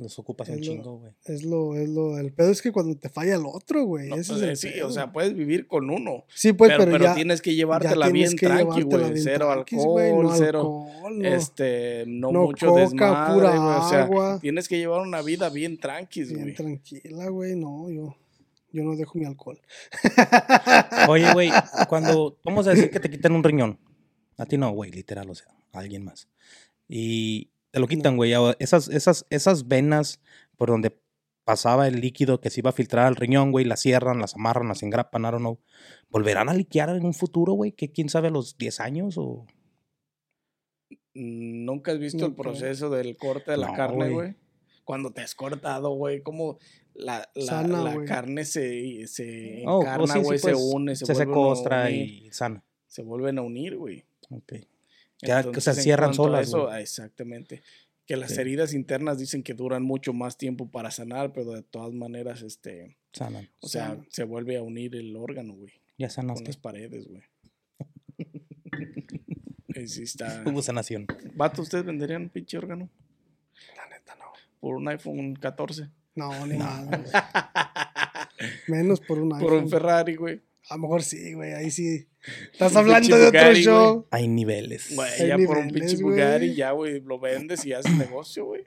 [0.00, 1.12] Los ocupas Es un lo- chingo, güey.
[1.26, 4.08] es lo, es lo, el pedo es que cuando te falla el otro, güey.
[4.08, 4.90] No, ese es el sí, o pedo.
[4.92, 6.24] sea, puedes vivir con uno.
[6.34, 9.18] sí, pues, pero, pero, pero ya, tienes que ya llevártela tienes bien que tranqui, güey.
[9.18, 10.58] Cero tranquis, alcohol, güey, no cero.
[10.60, 14.38] alcohol, no- Este, no, no mucho coca, desmadre, pura güey, O sea, agua.
[14.40, 16.54] tienes que llevar una vida bien tranqui, bien güey.
[16.54, 17.56] tranquila, güey.
[17.56, 18.16] No, yo,
[18.72, 19.60] yo no dejo mi alcohol.
[21.08, 21.50] Oye, güey,
[21.88, 23.78] cuando vamos a decir que te quitan un riñón,
[24.36, 26.28] a ti no, güey, literal, o sea, a alguien más.
[26.88, 28.32] Y te lo quitan, güey.
[28.58, 30.20] Esas, esas, esas venas
[30.56, 30.98] por donde
[31.44, 34.68] pasaba el líquido que se iba a filtrar al riñón, güey, las cierran, las amarran,
[34.68, 35.58] las engrapan, I don't know.
[36.10, 37.72] ¿Volverán a liquear en un futuro, güey?
[37.72, 39.46] Que quién sabe a los 10 años o...
[41.14, 44.12] Mm, ¿Nunca has visto el proceso del corte de la No, carne, güey.
[44.12, 44.34] güey?
[44.84, 46.58] Cuando te has cortado, güey, como
[46.94, 48.06] la, la, Sana, la güey.
[48.06, 51.84] carne se, se Oh, oh, encarna, sí, sí, güey, pues, se une, se, se, costra
[51.86, 52.64] unir, y sana.
[52.86, 54.04] se vuelven a unir, güey.
[54.30, 54.54] Ok.
[55.22, 56.74] Ya, que se cierran solas, eso, güey.
[56.74, 57.62] ah, exactamente.
[58.06, 58.40] Que las Sí.
[58.40, 62.96] heridas internas dicen que duran mucho más tiempo para sanar, pero de todas maneras, este,
[63.12, 63.48] Sanan.
[63.60, 66.46] o sea, se vuelve a unir el órgano, güey, Ya con sanaste.
[66.46, 67.22] las paredes, güey.
[69.86, 70.42] Sí está.
[70.46, 71.06] Hubo sanación.
[71.34, 72.90] Vato, ¿ustedes venderían un pinche órgano?
[73.76, 74.26] La neta, no.
[74.60, 75.88] Por un iPhone 14.
[76.16, 76.68] No, ni güey.
[78.68, 79.64] Menos por un Por iPhone.
[79.64, 80.40] un Ferrari, güey.
[80.70, 81.52] A lo mejor sí, güey.
[81.52, 82.06] Ahí sí.
[82.52, 84.06] Estás hablando de otro show.
[84.12, 84.94] Hay niveles.
[84.94, 86.00] Güey, ya por un pinche.
[86.00, 88.62] Bugatti, ya, güey, lo vendes y haces negocio, güey.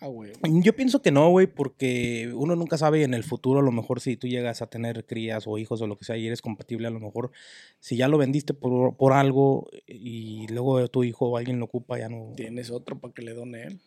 [0.00, 0.32] Ah, güey.
[0.62, 4.00] Yo pienso que no, güey, porque uno nunca sabe en el futuro, a lo mejor
[4.00, 6.88] si tú llegas a tener crías o hijos o lo que sea y eres compatible,
[6.88, 7.30] a lo mejor
[7.78, 11.98] si ya lo vendiste por, por algo y luego tu hijo o alguien lo ocupa,
[11.98, 12.32] ya no...
[12.34, 13.80] Tienes otro para que le done él.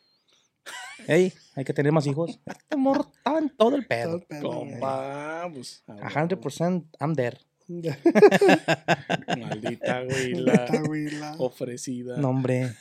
[1.07, 2.39] Ey, hay que tener más hijos.
[2.45, 4.49] Este morro estaba en todo el Todo el pedo.
[4.49, 5.84] Compa, pues.
[5.88, 6.41] a A huevo.
[6.41, 7.38] 100% I'm there.
[9.38, 12.18] Maldita, güey, Puta, la güey, la- ofrecida.
[12.18, 12.74] No, hombre.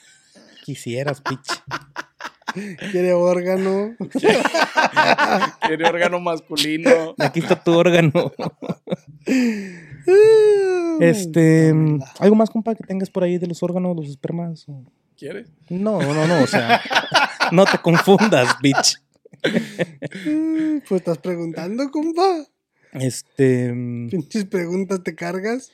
[0.65, 1.63] Quisieras, pitch.
[2.93, 3.97] Quiere órgano.
[5.67, 7.15] Quiere órgano masculino.
[7.19, 8.13] Aquí está tu órgano.
[11.01, 11.73] Este,
[12.21, 14.69] ¿algo más, compa, que tengas por ahí de los órganos, los espermas?
[14.69, 14.85] o-
[15.17, 15.49] ¿Quieres?
[15.69, 16.81] No, no, no, o sea,
[17.53, 19.01] no te confundas, bitch.
[19.43, 22.45] Pues estás preguntando, compa.
[22.95, 25.73] Este, mm, Pinches preguntas te cargas.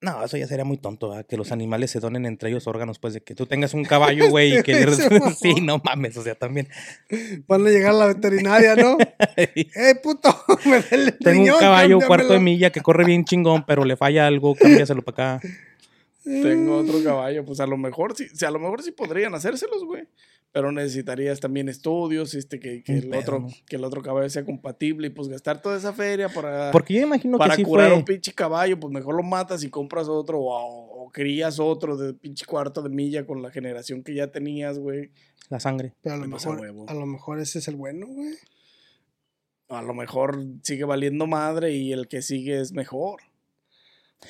[0.00, 1.26] no, eso ya sería muy tonto, ¿verdad?
[1.26, 4.28] Que los animales se donen entre ellos órganos, pues de que tú tengas un caballo,
[4.30, 4.86] güey, y que le...
[5.40, 6.68] Sí, no mames, o sea, también.
[7.46, 8.98] Van a llegar a la veterinaria, ¿no?
[9.36, 10.34] ¡Eh, puto!
[10.64, 14.26] Me el Tengo un caballo cuarto de milla que corre bien chingón, pero le falla
[14.26, 15.48] algo, cámbiaselo para acá.
[16.24, 17.44] Tengo otro caballo.
[17.44, 20.04] Pues a lo mejor sí, sí, a lo mejor sí podrían hacérselos, güey.
[20.52, 23.48] Pero necesitarías también estudios, este, que, que el pedo, otro, ¿no?
[23.66, 27.00] que el otro caballo sea compatible y pues gastar toda esa feria para, Porque yo
[27.00, 27.98] imagino para que sí curar fue...
[27.98, 32.12] un pinche caballo, pues mejor lo matas y compras otro o, o crías otro de
[32.12, 35.10] pinche cuarto de milla con la generación que ya tenías, güey.
[35.48, 35.94] La sangre.
[36.02, 36.84] Pero a lo, mejor, huevo.
[36.88, 38.34] a lo mejor ese es el bueno, güey.
[39.68, 43.22] A lo mejor sigue valiendo madre y el que sigue es mejor.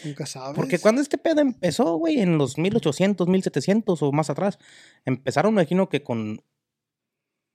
[0.05, 0.57] Nunca sabes.
[0.57, 4.59] Porque cuando este pedo empezó, güey, en los 1800, 1700 o más atrás,
[5.05, 6.45] empezaron, me imagino que con Con-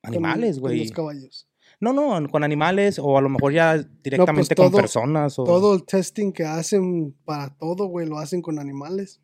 [0.04, 0.80] animales, con güey.
[0.80, 1.48] los caballos.
[1.80, 5.44] No, no, con animales o a lo mejor ya directamente con pues todo- personas o
[5.44, 9.22] Todo el testing que hacen para todo, güey, lo hacen con animales.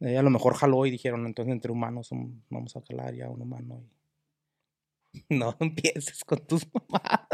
[0.00, 3.28] eh, a lo mejor jaló y dijeron, entonces entre humanos um, vamos a jalar ya
[3.28, 3.82] un humano.
[3.82, 3.90] y-
[5.28, 7.26] No empieces con tus mamadas.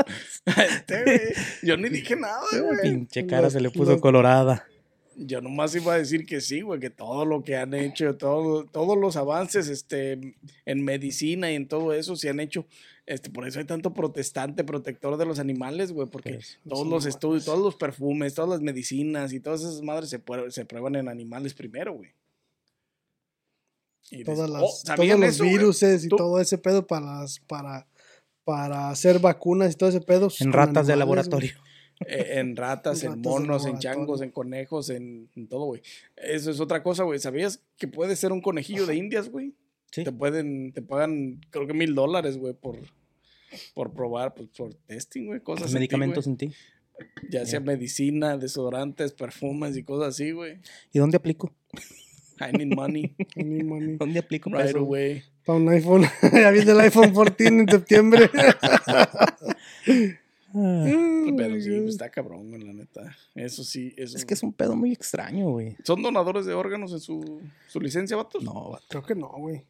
[0.46, 2.80] Este, Yo ni dije nada, güey.
[2.82, 4.66] Pinche cara Los- se le puso los- colorada.
[5.18, 8.64] Yo nomás iba a decir que sí, güey, que todo lo que han hecho, todo,
[8.66, 10.36] todos los avances este,
[10.66, 12.66] en medicina y en todo eso se han hecho.
[13.06, 17.06] Este, por eso hay tanto protestante, protector de los animales, güey, porque Pues, todos los
[17.06, 21.08] estudios, todos los perfumes, todas las medicinas y todas esas madres se, se prueban en
[21.08, 22.10] animales primero, güey.
[24.10, 27.40] Y Todas las, oh, ¿sabían todos los viruses y Tú- todo ese pedo para, las-
[27.40, 27.86] para,
[28.44, 30.28] para hacer vacunas y todo ese pedo.
[30.40, 31.52] En ratas de laboratorio.
[32.00, 35.82] En ratas, En en ratas de monos, en changos, en conejos, en, en todo, güey.
[36.16, 37.18] Eso es otra cosa, güey.
[37.18, 39.54] ¿Sabías que puede ser un conejillo de indias, güey?
[39.90, 40.04] Sí.
[40.04, 42.78] Te pueden, te pagan, creo que mil dólares, güey, por,
[43.74, 46.52] por probar, pues, por testing, güey, cosas en medicamentos en ti.
[47.30, 50.60] Ya sea medicina, desodorantes, perfumes y cosas así, güey.
[50.92, 51.52] ¿Y dónde aplico?
[52.40, 53.44] I need money güey.
[53.46, 53.96] Any money.
[53.98, 54.84] ¿Dónde aplico para right eso?
[54.84, 55.22] away.
[55.46, 56.04] Para un iPhone.
[56.32, 58.28] ya viene el iPhone 14 en septiembre.
[60.58, 63.14] Ah, Pero sí, está cabrón, güey, la neta.
[63.34, 64.16] Eso sí, eso.
[64.16, 65.76] es que es un pedo muy extraño, güey.
[65.84, 68.42] ¿Son donadores de órganos en su, su licencia, vatos?
[68.42, 68.86] No, vato.
[68.88, 69.66] Creo que no, güey.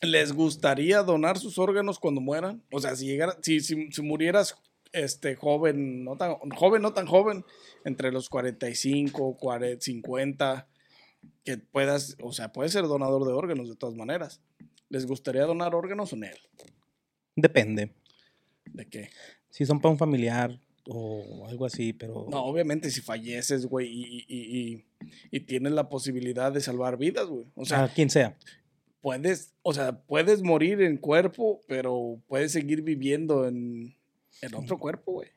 [0.00, 2.62] ¿Les gustaría donar sus órganos cuando mueran?
[2.72, 4.56] O sea, si llegara, si, si, si murieras
[4.92, 7.44] este joven, no tan joven, no tan joven,
[7.84, 10.66] entre los 45, 40, 50,
[11.44, 14.40] que puedas, o sea, puedes ser donador de órganos de todas maneras.
[14.88, 16.26] ¿Les gustaría donar órganos o no?
[17.36, 17.94] Depende.
[18.72, 19.10] ¿De qué?
[19.50, 20.58] Si son para un familiar
[20.88, 22.26] o algo así, pero...
[22.30, 24.84] No, obviamente si falleces, güey, y, y, y,
[25.30, 27.44] y tienes la posibilidad de salvar vidas, güey.
[27.54, 28.36] O sea, a quien sea.
[29.00, 33.94] puedes, o sea, puedes morir en cuerpo, pero puedes seguir viviendo en,
[34.40, 35.28] en otro cuerpo, güey.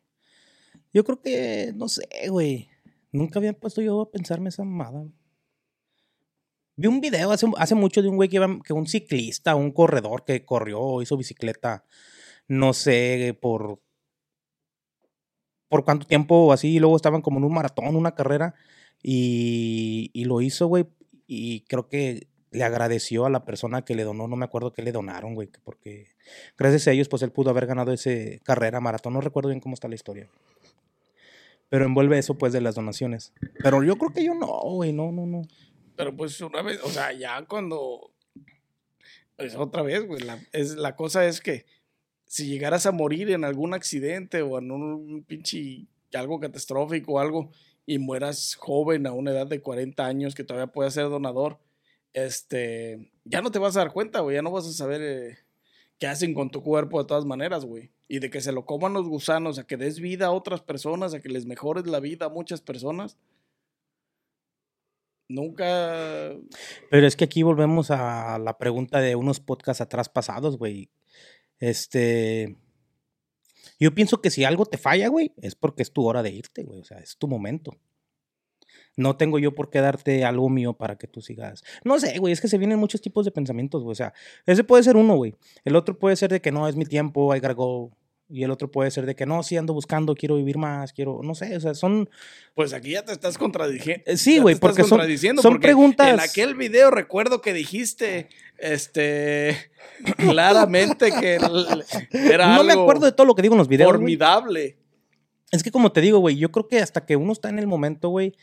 [0.93, 2.69] Yo creo que, no sé, güey.
[3.11, 5.05] Nunca había puesto yo a pensarme esa mamada.
[6.77, 9.71] Vi un video hace, hace mucho de un güey que, iba- que un ciclista, un
[9.71, 11.86] corredor que corrió, hizo bicicleta,
[12.47, 13.81] no sé, por
[15.67, 18.53] por cuánto tiempo así, y luego estaban como en un maratón, una carrera,
[19.01, 20.85] y, y lo hizo, güey,
[21.27, 24.81] y creo que le agradeció a la persona que le donó, no me acuerdo qué
[24.81, 26.15] le donaron, güey, que porque
[26.57, 29.73] gracias a ellos, pues él pudo haber ganado ese carrera, maratón, no recuerdo bien cómo
[29.73, 30.29] está la historia.
[31.69, 33.33] Pero envuelve eso, pues, de las donaciones.
[33.61, 35.41] Pero yo creo que yo no, güey, no, no, no.
[35.95, 38.11] Pero pues una vez, o sea, ya cuando...
[39.35, 41.65] Pues otra vez, güey, la, es, la cosa es que
[42.26, 47.51] si llegaras a morir en algún accidente o en un pinche algo catastrófico o algo
[47.86, 51.59] y mueras joven a una edad de 40 años que todavía puedas ser donador,
[52.13, 55.38] este, ya no te vas a dar cuenta, güey, ya no vas a saber eh,
[55.99, 57.91] qué hacen con tu cuerpo de todas maneras, güey.
[58.07, 61.13] Y de que se lo coman los gusanos, a que des vida a otras personas,
[61.13, 63.17] a que les mejores la vida a muchas personas.
[65.28, 66.36] Nunca.
[66.91, 70.89] Pero es que aquí volvemos a la pregunta de unos podcasts atrás pasados, güey.
[71.60, 72.56] Este.
[73.80, 76.64] Yo pienso que si algo te falla, güey, es porque es tu hora de irte,
[76.64, 76.80] güey.
[76.80, 77.78] O sea, es tu momento.
[78.97, 81.64] No tengo yo por qué darte algo mío para que tú sigas.
[81.84, 83.91] No sé, güey, es que se vienen muchos tipos de pensamientos, güey.
[83.91, 84.14] O sea,
[84.45, 85.36] ese puede ser uno, güey.
[85.66, 87.91] El otro puede ser de que no, es mi tiempo, I gotta go.
[88.28, 91.20] Y el otro puede ser de que no, sí ando buscando, quiero vivir más, quiero,
[91.22, 92.10] no sé, o sea, son...
[92.56, 94.03] Pues aquí ya te estás contradiciendo.
[94.08, 94.99] Eh, sí, güey, porque son,
[95.39, 96.08] son preguntas...
[96.12, 99.72] En aquel video recuerdo que dijiste, este,
[100.18, 101.36] claramente que
[102.12, 103.91] era No me acuerdo de todo lo que digo en los videos.
[103.91, 104.78] Formidable.
[105.51, 107.68] Es que como te digo, güey, yo creo que hasta que uno está en el
[107.68, 108.36] momento, güey,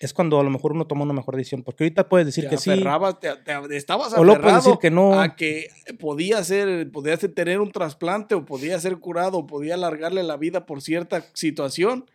[0.00, 1.62] es cuando a lo mejor uno toma una mejor decisión.
[1.62, 2.70] Porque ahorita puedes decir que sí.
[2.70, 5.20] Te, estabas o puedes decir que no.
[5.20, 5.68] a que
[5.98, 10.66] podía ser, podía tener un trasplante o podía ser curado o podía alargarle la vida
[10.66, 12.06] por cierta situación.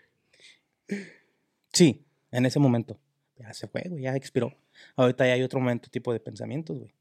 [1.72, 3.00] Sí, en ese momento.
[3.38, 4.54] Ya se fue, güey, ya expiró.
[4.96, 6.94] Ahorita ya hay otro momento, tipo de pensamientos, güey.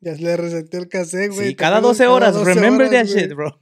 [0.00, 1.48] Ya le reseté el cassette, güey.
[1.48, 2.36] Sí, cada 12 horas.
[2.36, 3.58] Remember that shit, bro.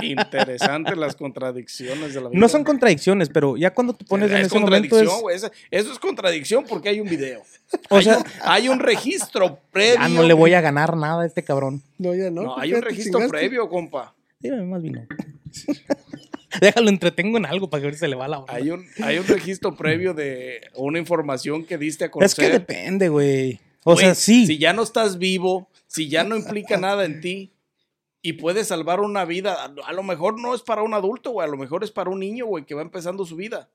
[0.00, 2.38] Interesante las contradicciones de la vida.
[2.38, 5.02] No son contradicciones, pero ya cuando te pones en ese momento es...
[5.02, 7.42] Eso, eso, es contradicción porque hay un video.
[7.88, 9.94] O sea, hay un registro previo.
[9.94, 11.82] Ya no le voy a ganar nada a este cabrón.
[11.98, 12.42] No, ya no.
[12.42, 14.14] No, hay un registro previo, compa.
[14.38, 15.04] Dime más vino.
[16.60, 18.54] Déjalo entretengo en algo para que se le va la hora.
[18.54, 22.44] Hay un, hay un registro previo de una información que diste a conocer.
[22.44, 23.60] Es que depende, güey.
[23.84, 24.46] O sea, sí.
[24.46, 27.52] Si ya no estás vivo, si ya no implica nada en ti
[28.22, 31.50] y puedes salvar una vida, a, lo mejor no es para un adulto, güey, a
[31.50, 33.70] lo mejor es para un niño, güey, que va empezando su vida.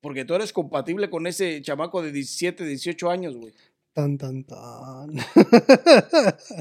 [0.00, 3.52] Porque tú eres compatible con ese chamaco de 17, 18 años, güey.
[3.96, 5.08] Tan, tan, tan.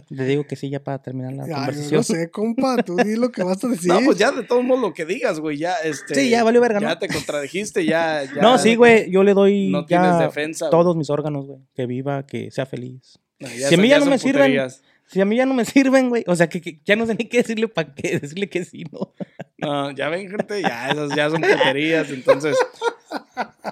[0.09, 1.91] Le digo que sí, ya para terminar la conversación.
[1.91, 3.91] Yo no sé, compa, tú di lo que vas a decir.
[3.91, 6.15] No, pues ya de todos modos lo que digas, güey, ya, este...
[6.15, 8.41] Sí, ya valió verga, Ya te contradijiste, ya, ya...
[8.41, 11.85] No, sí, güey, yo le doy no ya tienes defensa, todos mis órganos, güey, que
[11.85, 13.19] viva, que sea feliz.
[13.37, 14.69] si a mí ya, no me sirven,
[15.05, 17.25] si a mí ya no me sirven, güey, o sea, que, ya no sé ni
[17.25, 19.13] qué decirle para qué, decirle que sí, ¿no?
[19.57, 22.55] No, ya ven, gente, ya esas ya son puterías, entonces...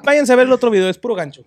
[0.04, 1.46] Váyanse a ver el otro video, es puro gancho.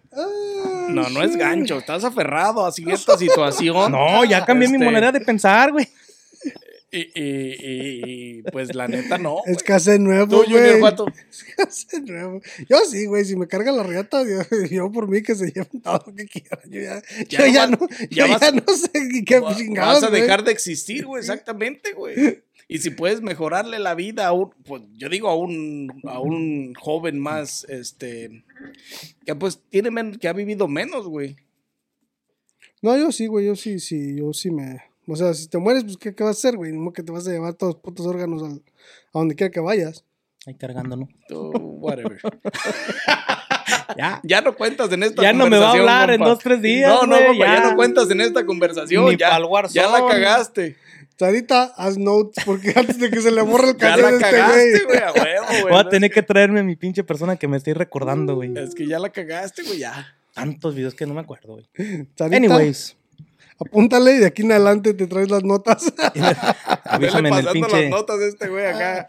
[0.88, 3.92] No, no es gancho, estás aferrado a cierta situación.
[3.92, 5.88] No, ya cambié mi Este, manera de pensar, güey.
[6.92, 8.00] Y, y, y-
[8.38, 9.38] y, pues la neta no.
[9.44, 9.64] Es güey.
[9.66, 10.44] cassette nuevo, Tú.
[10.50, 11.06] Junior Cuato.
[11.30, 12.40] Es cassette nuevo.
[12.70, 14.38] Yo sí, güey, si me carga la riata, yo,
[14.70, 16.60] yo por mí que se lleven todo lo que quieran.
[16.70, 19.24] Yo ya, Ya yo ya, no no, vas- yo ya ya vas- no sé qué-
[19.24, 22.42] qué Va- chingados, Vas a dejar de existir, güey, exactamente, güey.
[22.68, 26.74] Y si puedes mejorarle la vida a un, pues yo digo a un, a un
[26.74, 28.42] joven más, este,
[29.24, 31.36] que pues tiene men- que ha vivido menos, güey.
[32.82, 34.82] No, yo sí, güey, yo sí, sí, yo sí me...
[35.08, 36.72] O sea, si te mueres, pues, ¿qué, qué vas a hacer, güey?
[36.72, 38.62] No que te vas a llevar todos los putos órganos al-
[39.14, 40.04] a donde quiera que vayas.
[40.46, 41.08] Ahí cargando, ¿no?
[41.28, 41.50] Tú,
[41.80, 42.18] whatever.
[43.96, 44.20] Ya.
[44.24, 46.60] Ya no cuentas en esta Ya no me va a conversación, hablar en dos, tres
[46.62, 47.54] días, No, no, compa, ya.
[47.62, 47.70] ya.
[47.70, 49.04] no cuentas en esta conversación.
[49.06, 49.38] Ni ya,
[49.70, 50.76] ya la cagaste.
[51.18, 54.22] Sarita, haz notes, porque antes de que se le borre el Ya cassette la este
[54.22, 54.84] cagaste, güey.
[54.84, 55.62] güey, a huevo, güey.
[55.62, 58.52] Voy a No tener que traerme a mi pinche persona que me estoy recordando, güey.
[58.56, 60.14] Es que ya la cagaste, güey, ya.
[60.34, 61.66] Tantos videos que no me acuerdo, güey.
[62.16, 62.96] Sarita, Anyways,
[63.58, 65.90] apúntale y de aquí en adelante te traes las notas.
[66.84, 67.82] avísame en el pinche.
[67.82, 69.08] las notas de este güey acá.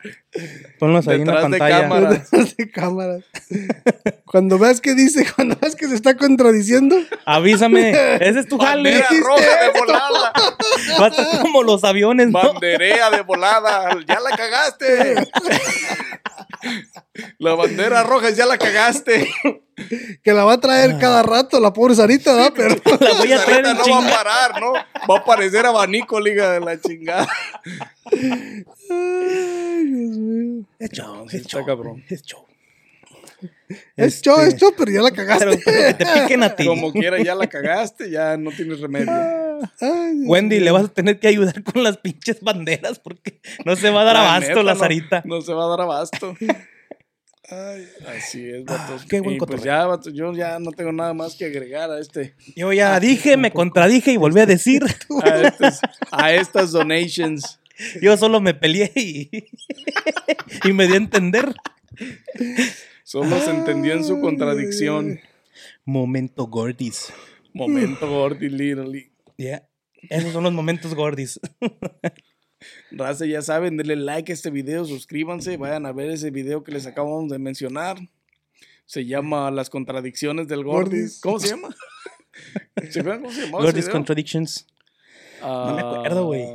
[0.80, 2.10] Ponlos ahí en la Detrás de pantalla.
[2.10, 3.24] Detrás de cámaras.
[4.26, 7.92] Cuando veas que dice, cuando veas que se está contradiciendo, Avísame.
[8.18, 9.02] Ese es tu jale.
[9.02, 10.34] Bandera roja de volada.
[11.00, 12.54] Va a estar como los aviones, ¿no?
[12.54, 13.90] Banderea de volada.
[14.08, 15.16] Ya la cagaste.
[17.40, 19.30] La bandera roja, ya la cagaste.
[20.24, 22.54] que la va a traer cada rato la pobre Sarita, ¿verdad?
[22.56, 24.74] Pero La voy a traer no va a parar, ¿no?
[25.10, 27.28] Va a parecer abanico, liga de la chingada.
[29.88, 30.66] Ay, Dios mío.
[30.80, 31.66] Es show, es está show.
[31.66, 32.04] cabrón.
[32.10, 32.44] Es show.
[33.96, 35.46] Es show, Este, es show, pero ya la cagaste.
[35.46, 36.66] Pero, pero que te piquen a ti.
[36.66, 39.12] Como quiera, ya la cagaste, ya no tienes remedio.
[39.12, 43.76] Ay, Dios Wendy, le vas a tener que ayudar con las pinches banderas porque no
[43.76, 45.22] se va a dar La abasto neta, la no- Sarita.
[45.26, 46.36] No, se va a dar abasto.
[47.50, 49.06] Ay, así es, vatos.
[49.06, 52.00] qué buen Y pues ya, vatos, yo ya no tengo nada más que agregar a
[52.00, 54.84] este, Yo ya dije, me contradije y volví a decir.
[55.24, 55.80] a, estes-
[56.12, 57.60] a estas donations.
[58.02, 59.30] Yo solo me peleé y,
[60.68, 61.54] y me di a entender.
[63.04, 65.20] Solo se entendió en su contradicción.
[65.86, 67.14] Momento gordis.
[67.54, 69.12] Momento gordi, literally.
[69.38, 69.68] Yeah.
[70.10, 71.40] Esos son los momentos gordis.
[72.92, 76.72] Raza, ya saben, denle like a este video, suscríbanse, vayan a ver ese video que
[76.72, 77.98] les acabamos de mencionar.
[78.86, 81.20] Se llama Las contradicciones del Gordis.
[81.22, 81.22] Gordis.
[81.22, 81.76] ¿Cómo se llama?
[82.90, 83.90] ¿Se acuerdan cómo se llamaba ese Gordis?
[83.90, 84.68] Contradictions.
[85.42, 86.46] no me acuerdo, güey.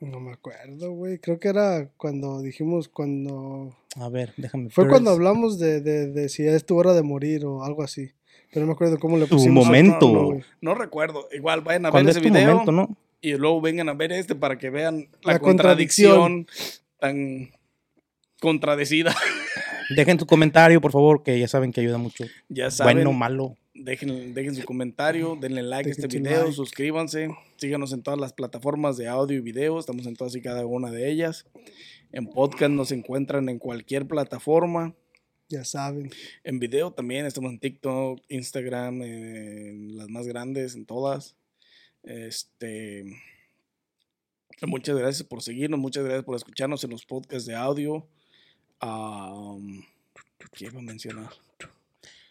[0.00, 1.18] No me acuerdo, güey.
[1.18, 3.74] Creo que era cuando dijimos, cuando...
[3.96, 7.46] A ver, déjame Fue cuando hablamos de, de, de si es tu hora de morir
[7.46, 8.10] o algo así.
[8.52, 9.64] Pero no me acuerdo cómo le Tu pusimos.
[9.66, 10.06] momento.
[10.08, 10.42] No, no, güey.
[10.60, 11.28] No recuerdo.
[11.32, 12.96] Igual vayan a ver ese es tu video momento, ¿no?
[13.22, 16.46] y luego vengan a ver este para que vean la, La contradicción
[17.00, 17.50] tan
[18.40, 19.14] contradecida.
[19.96, 22.24] Dejen su comentario, por favor, que ya saben que ayuda mucho.
[22.48, 22.96] ya saben.
[22.98, 23.56] Bueno, malo.
[23.78, 26.52] Dejen, dejen su comentario, denle like a este video, like.
[26.52, 30.64] suscríbanse, síganos en todas las plataformas de audio y video, estamos en todas y cada
[30.66, 31.46] una de ellas.
[32.12, 34.94] En podcast nos encuentran en cualquier plataforma.
[35.48, 36.10] Ya saben.
[36.42, 41.36] En video también estamos en TikTok, Instagram, en las más grandes, en todas.
[42.02, 43.04] Este.
[44.62, 48.08] Muchas gracias por seguirnos, muchas gracias por escucharnos en los podcasts de audio.
[50.52, 51.30] ¿Qué iba a mencionar?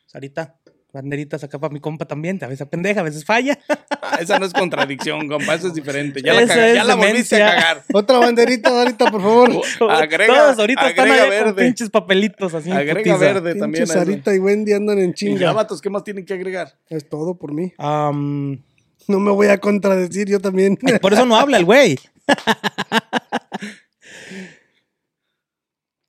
[0.07, 0.59] Sarita,
[0.95, 2.39] banderitas acá para mi compa también.
[2.43, 3.59] A veces pendeja, a veces falla.
[4.01, 6.21] Ah, esa no es contradicción, compa, eso es diferente.
[6.23, 7.83] Ya la, caga- ya la volviste a cagar.
[7.93, 9.51] Otra banderita ahorita, por favor.
[9.91, 11.65] Agrega, Todos ahorita están agrega con verde.
[11.65, 12.71] pinches papelitos así.
[12.71, 13.17] Agrega putiza.
[13.17, 13.87] verde Pinche también.
[13.87, 15.51] Sarita y Wendy andan en Y ya, chinga.
[15.53, 16.73] vatos, ¿qué más tienen que agregar?
[16.89, 17.73] Es todo por mí.
[17.77, 20.77] No me voy a contradecir yo también.
[21.01, 21.99] por eso no habla el güey.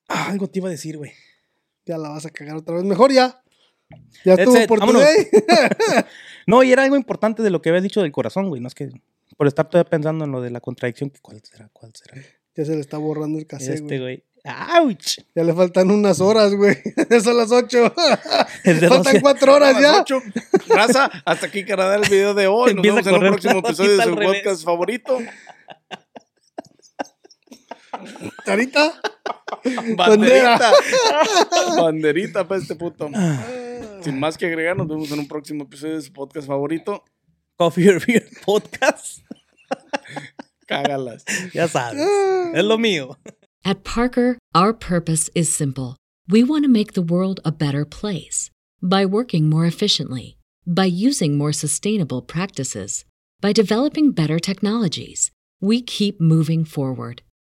[0.09, 1.12] Ah, algo te iba a decir, güey.
[1.84, 2.84] ya la vas a cagar otra vez.
[2.84, 3.43] Mejor ya.
[4.24, 4.80] Ya estuvo it, por.
[6.47, 8.61] No, y era algo importante de lo que habías dicho del corazón, güey.
[8.61, 8.91] No es que
[9.37, 11.11] por estar todavía pensando en lo de la contradicción.
[11.11, 11.68] que ¿Cuál será?
[11.72, 12.20] ¿Cuál será?
[12.55, 14.24] Ya se le está borrando el cassette, este, güey.
[14.45, 15.18] ¡Auch!
[15.34, 16.76] Ya le faltan unas horas, güey.
[17.22, 17.93] Son las ocho.
[18.64, 19.20] El de faltan 12.
[19.20, 20.01] cuatro horas A las ya.
[20.01, 20.22] ocho.
[20.68, 22.74] Raza, hasta aquí Canadá el video de hoy.
[22.74, 25.18] Nos Empieza vemos a en un próximo episodio de su podcast favorito.
[28.44, 28.92] Sarita.
[29.97, 30.72] Banderita.
[31.76, 33.11] Banderita para este puto.
[33.14, 33.44] Ah.
[34.03, 37.05] Sin más que agregar, nos vemos en un próximo episodio de su podcast favorito.
[37.57, 39.20] Coffee or Beer Podcast.
[40.66, 41.24] Cágalas.
[41.53, 42.01] Ya sabes.
[42.55, 43.16] es lo mío.
[43.64, 45.97] At Parker, our purpose is simple.
[46.28, 48.51] We want to make the world a better place
[48.82, 50.36] by working more efficiently,
[50.66, 53.05] by using more sustainable practices,
[53.40, 55.30] by developing better technologies.
[55.61, 57.22] We keep moving forward.